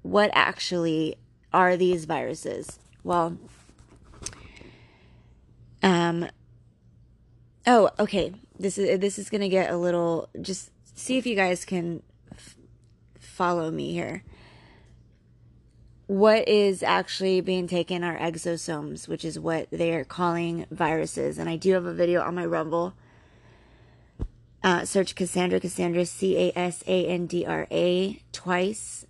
[0.03, 1.16] what actually
[1.53, 2.79] are these viruses?
[3.05, 3.37] Well,
[5.83, 6.29] um,
[7.66, 8.33] oh, okay.
[8.59, 10.31] This is this is gonna get a little.
[10.41, 12.03] Just see if you guys can
[12.33, 12.57] f-
[13.18, 14.23] follow me here.
[16.11, 21.39] What is actually being taken are exosomes, which is what they are calling viruses.
[21.39, 22.95] And I do have a video on my Rumble.
[24.61, 29.07] Uh, search Casandra, Casandra, C A S A N D R A, twice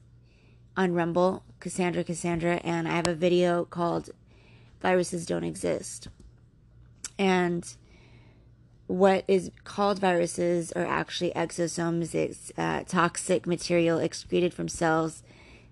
[0.77, 4.11] on Rumble, Casandra, Casandra, and I have a video called
[4.83, 6.09] Viruses Don't Exist.
[7.19, 7.65] And
[8.89, 12.15] what is called viruses are actually exosomes.
[12.15, 15.23] It's uh, toxic material excreted from cells,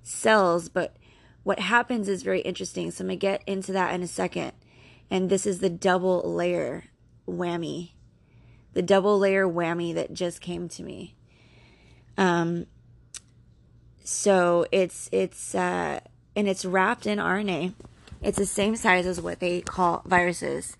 [0.03, 0.71] cells.
[0.71, 0.95] But
[1.43, 2.91] what happens is very interesting.
[2.91, 4.53] So I'm gonna get into that in a second.
[5.11, 6.85] And this is the double layer
[7.27, 7.93] whammy,
[8.75, 11.15] the double layer whammy that just came to me.
[12.17, 12.67] Um.
[14.05, 16.01] So it's it's uh,
[16.35, 17.75] and it's wrapped in RNA.
[18.23, 20.77] It's the same size as what they call viruses.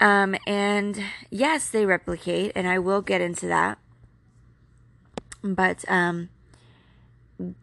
[0.00, 3.78] Um, and yes, they replicate, and I will get into that.
[5.42, 6.30] But um,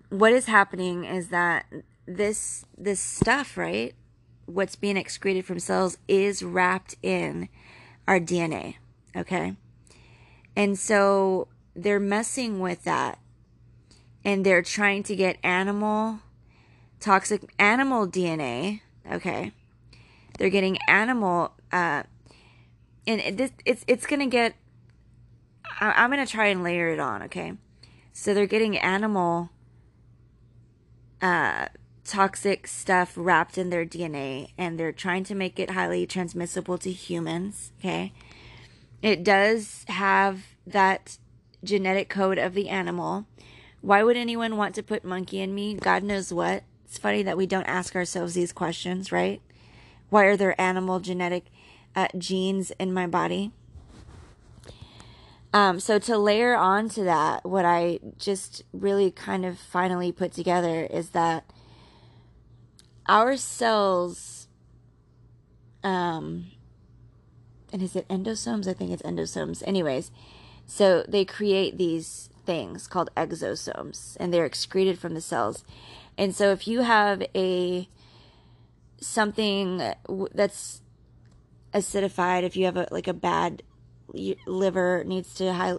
[0.10, 1.66] what is happening is that
[2.06, 3.94] this this stuff, right?
[4.46, 7.50] What's being excreted from cells is wrapped in
[8.08, 8.76] our DNA.
[9.16, 9.56] Okay,
[10.56, 13.20] and so they're messing with that,
[14.24, 16.20] and they're trying to get animal
[17.00, 18.82] toxic animal DNA.
[19.12, 19.52] Okay,
[20.38, 22.04] they're getting animal uh,
[23.08, 24.56] and this it's it's gonna get
[25.80, 27.54] I, am gonna try and layer it on okay
[28.14, 29.50] so they're getting animal
[31.22, 31.68] uh
[32.04, 36.92] toxic stuff wrapped in their dna and they're trying to make it highly transmissible to
[36.92, 38.12] humans okay
[39.02, 41.18] it does have that
[41.64, 43.26] genetic code of the animal
[43.82, 45.74] Why would anyone want to put monkey in me?
[45.74, 46.64] God knows what.
[46.86, 49.42] It's funny that we don't ask ourselves these questions, right?
[50.10, 51.46] Why are there animal genetic
[51.96, 53.52] uh, genes in my body?
[55.54, 60.32] Um, so to layer on to that, what I just really kind of finally put
[60.32, 61.44] together is that
[63.08, 64.48] our cells,
[65.84, 66.52] um,
[67.74, 68.68] and is it endosomes?
[68.68, 69.62] I think it's endosomes.
[69.66, 70.12] Anyways,
[70.66, 75.66] so they create these things called exosomes, and they're excreted from the cells.
[76.18, 77.90] And so if you have a
[79.02, 79.82] something
[80.34, 80.82] that's
[81.74, 83.64] acidified, if you have a like a bad
[84.46, 85.76] liver needs to high,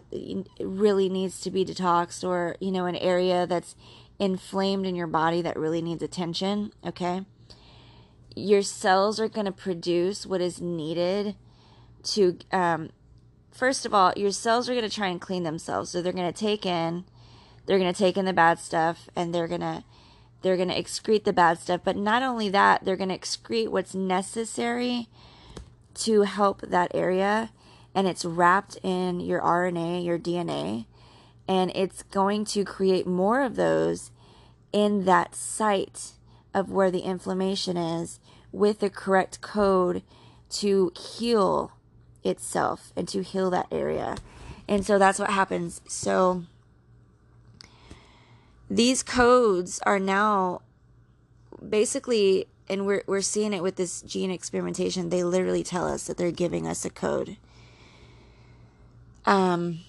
[0.59, 3.75] really needs to be detoxed or you know an area that's
[4.19, 7.25] inflamed in your body that really needs attention okay?
[8.35, 11.35] Your cells are going to produce what is needed
[12.03, 12.89] to um,
[13.51, 15.91] first of all your cells are going to try and clean themselves.
[15.91, 17.05] So they're going to take in
[17.65, 19.83] they're going to take in the bad stuff and they're going to
[20.41, 21.81] they're going to excrete the bad stuff.
[21.83, 25.07] But not only that they're going to excrete what's necessary
[25.95, 27.51] to help that area
[27.95, 30.85] and it's wrapped in your RNA, your DNA,
[31.47, 34.11] and it's going to create more of those
[34.71, 36.13] in that site
[36.53, 38.19] of where the inflammation is
[38.51, 40.03] with the correct code
[40.49, 41.71] to heal
[42.23, 44.17] itself and to heal that area.
[44.67, 45.81] And so that's what happens.
[45.87, 46.43] So
[48.69, 50.61] these codes are now
[51.67, 55.09] basically and we're we're seeing it with this gene experimentation.
[55.09, 57.37] They literally tell us that they're giving us a code.
[59.25, 59.79] Um,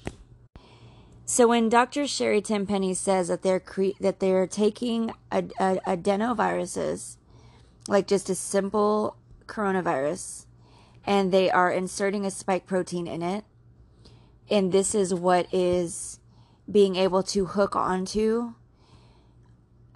[1.24, 2.06] so when Dr.
[2.06, 7.16] Sherry Tenpenny says that they're cre- that they're taking a, a, adenoviruses,
[7.88, 9.16] like just a simple
[9.46, 10.46] coronavirus,
[11.06, 13.44] and they are inserting a spike protein in it,
[14.50, 16.20] and this is what is
[16.70, 18.54] being able to hook onto.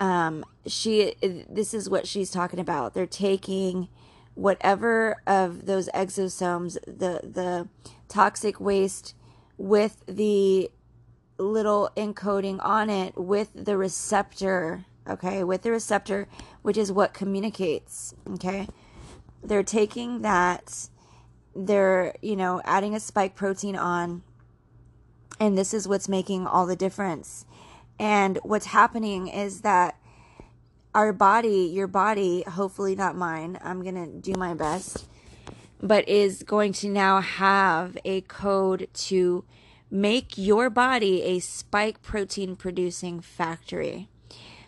[0.00, 2.94] Um, she this is what she's talking about.
[2.94, 3.88] They're taking
[4.34, 7.68] whatever of those exosomes, the the
[8.08, 9.14] toxic waste
[9.58, 10.70] with the
[11.36, 16.28] little encoding on it with the receptor, okay, with the receptor,
[16.62, 18.68] which is what communicates, okay.
[19.42, 20.88] They're taking that,
[21.54, 24.22] they're, you know, adding a spike protein on,
[25.38, 27.46] and this is what's making all the difference.
[28.00, 29.96] And what's happening is that
[30.94, 35.06] our body, your body, hopefully not mine, I'm to do my best
[35.80, 39.44] but is going to now have a code to
[39.90, 44.08] make your body a spike protein producing factory.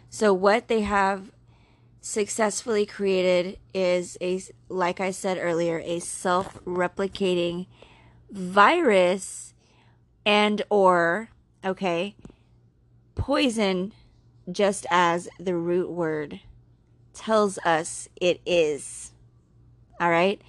[0.09, 1.31] So, what they have
[2.01, 7.67] successfully created is a, like I said earlier, a self replicating
[8.31, 9.55] virus
[10.25, 11.31] and or,
[11.65, 12.15] okay,
[13.15, 13.93] poison,
[14.51, 16.41] just as the root word
[17.13, 19.13] tells us it is.
[20.01, 20.41] All right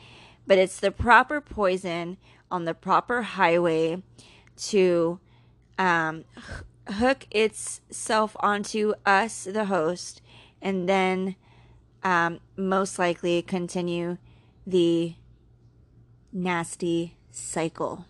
[0.45, 2.17] but it's the proper poison
[2.49, 4.01] on the proper highway
[4.57, 5.19] to
[5.77, 6.25] um,
[6.89, 10.21] hook itself onto us, the host,
[10.61, 11.35] and then
[12.03, 14.17] um, most likely continue
[14.65, 15.15] the
[16.31, 18.05] nasty cycle.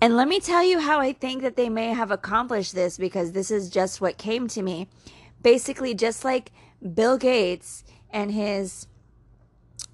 [0.00, 3.32] And let me tell you how I think that they may have accomplished this because
[3.32, 4.88] this is just what came to me.
[5.42, 6.52] Basically, just like
[6.94, 8.86] Bill Gates and his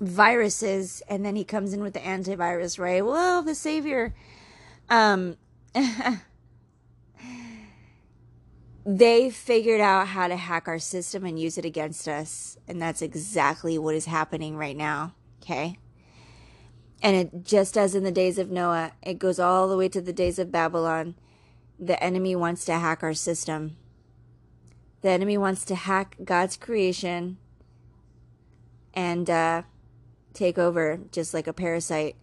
[0.00, 3.04] viruses and then he comes in with the antivirus, right?
[3.04, 4.14] Well, the savior
[4.90, 5.36] um
[8.86, 13.02] they figured out how to hack our system and use it against us, and that's
[13.02, 15.78] exactly what is happening right now, okay?
[17.02, 20.00] And it just as in the days of Noah, it goes all the way to
[20.00, 21.14] the days of Babylon.
[21.78, 23.76] The enemy wants to hack our system.
[25.00, 27.38] The enemy wants to hack God's creation
[28.94, 29.62] and uh,
[30.34, 32.16] take over just like a parasite.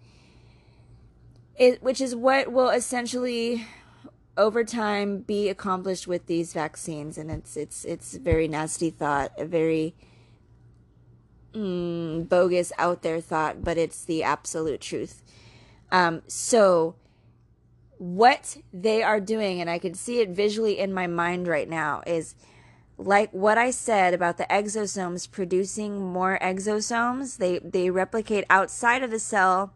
[1.56, 3.66] It, which is what will essentially
[4.38, 9.32] over time be accomplished with these vaccines and it's it's it's a very nasty thought
[9.38, 9.94] a very
[11.54, 15.22] mm, bogus out there thought but it's the absolute truth
[15.92, 16.96] um, so
[17.98, 22.02] what they are doing and i can see it visually in my mind right now
[22.08, 22.34] is
[23.04, 29.12] like what I said about the exosomes producing more exosomes, they, they replicate outside of
[29.12, 29.74] the cell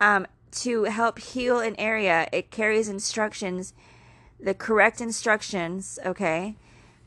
[0.00, 2.26] um, to help heal an area.
[2.32, 3.74] It carries instructions,
[4.40, 6.56] the correct instructions, okay,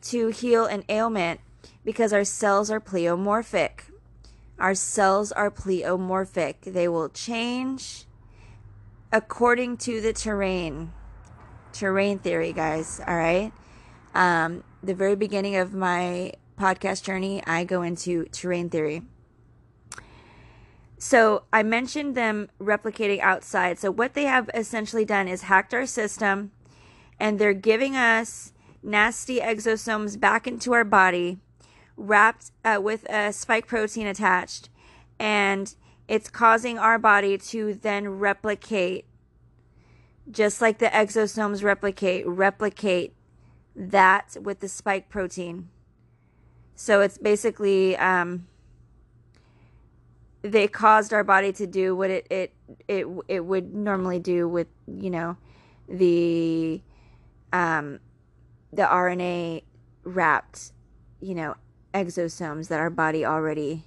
[0.02, 1.40] to heal an ailment
[1.84, 3.90] because our cells are pleomorphic.
[4.58, 6.72] Our cells are pleomorphic.
[6.72, 8.04] They will change
[9.12, 10.92] according to the terrain.
[11.72, 13.00] terrain theory, guys.
[13.06, 13.52] All right.
[14.14, 19.02] Um, the very beginning of my podcast journey, I go into terrain theory.
[20.98, 23.78] So I mentioned them replicating outside.
[23.78, 26.52] So what they have essentially done is hacked our system
[27.18, 28.52] and they're giving us
[28.82, 31.38] nasty exosomes back into our body
[31.96, 34.68] wrapped uh, with a spike protein attached
[35.18, 35.74] and
[36.08, 39.06] it's causing our body to then replicate
[40.30, 43.14] just like the exosomes replicate replicate
[43.74, 45.68] that with the spike protein
[46.74, 48.46] so it's basically um,
[50.42, 52.52] they caused our body to do what it it
[52.88, 55.36] it it would normally do with you know
[55.88, 56.82] the
[57.52, 58.00] um
[58.72, 59.62] the RNA
[60.02, 60.72] wrapped
[61.20, 61.54] you know
[61.94, 63.84] exosomes that our body already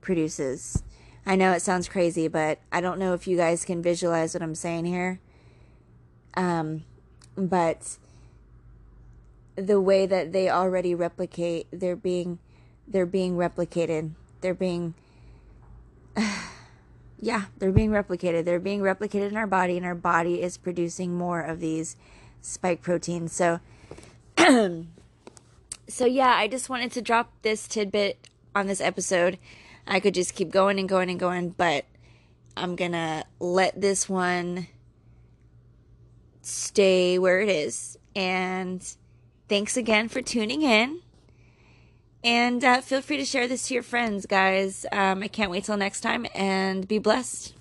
[0.00, 0.82] produces.
[1.26, 4.42] I know it sounds crazy, but I don't know if you guys can visualize what
[4.42, 5.20] I'm saying here.
[6.34, 6.84] Um
[7.36, 7.98] but
[9.56, 12.38] the way that they already replicate, they're being
[12.86, 14.12] they're being replicated.
[14.40, 14.94] They're being
[17.18, 18.44] yeah, they're being replicated.
[18.44, 21.96] They're being replicated in our body, and our body is producing more of these
[22.40, 23.32] spike proteins.
[23.32, 23.60] So,
[25.88, 29.38] so yeah, I just wanted to drop this tidbit on this episode.
[29.86, 31.84] I could just keep going and going and going, but
[32.56, 34.68] I'm gonna let this one
[36.42, 37.98] stay where it is.
[38.16, 38.82] And
[39.50, 41.00] thanks again for tuning in.
[42.22, 44.86] And uh, feel free to share this to your friends, guys.
[44.92, 47.54] Um, I can't wait till next time and be blessed.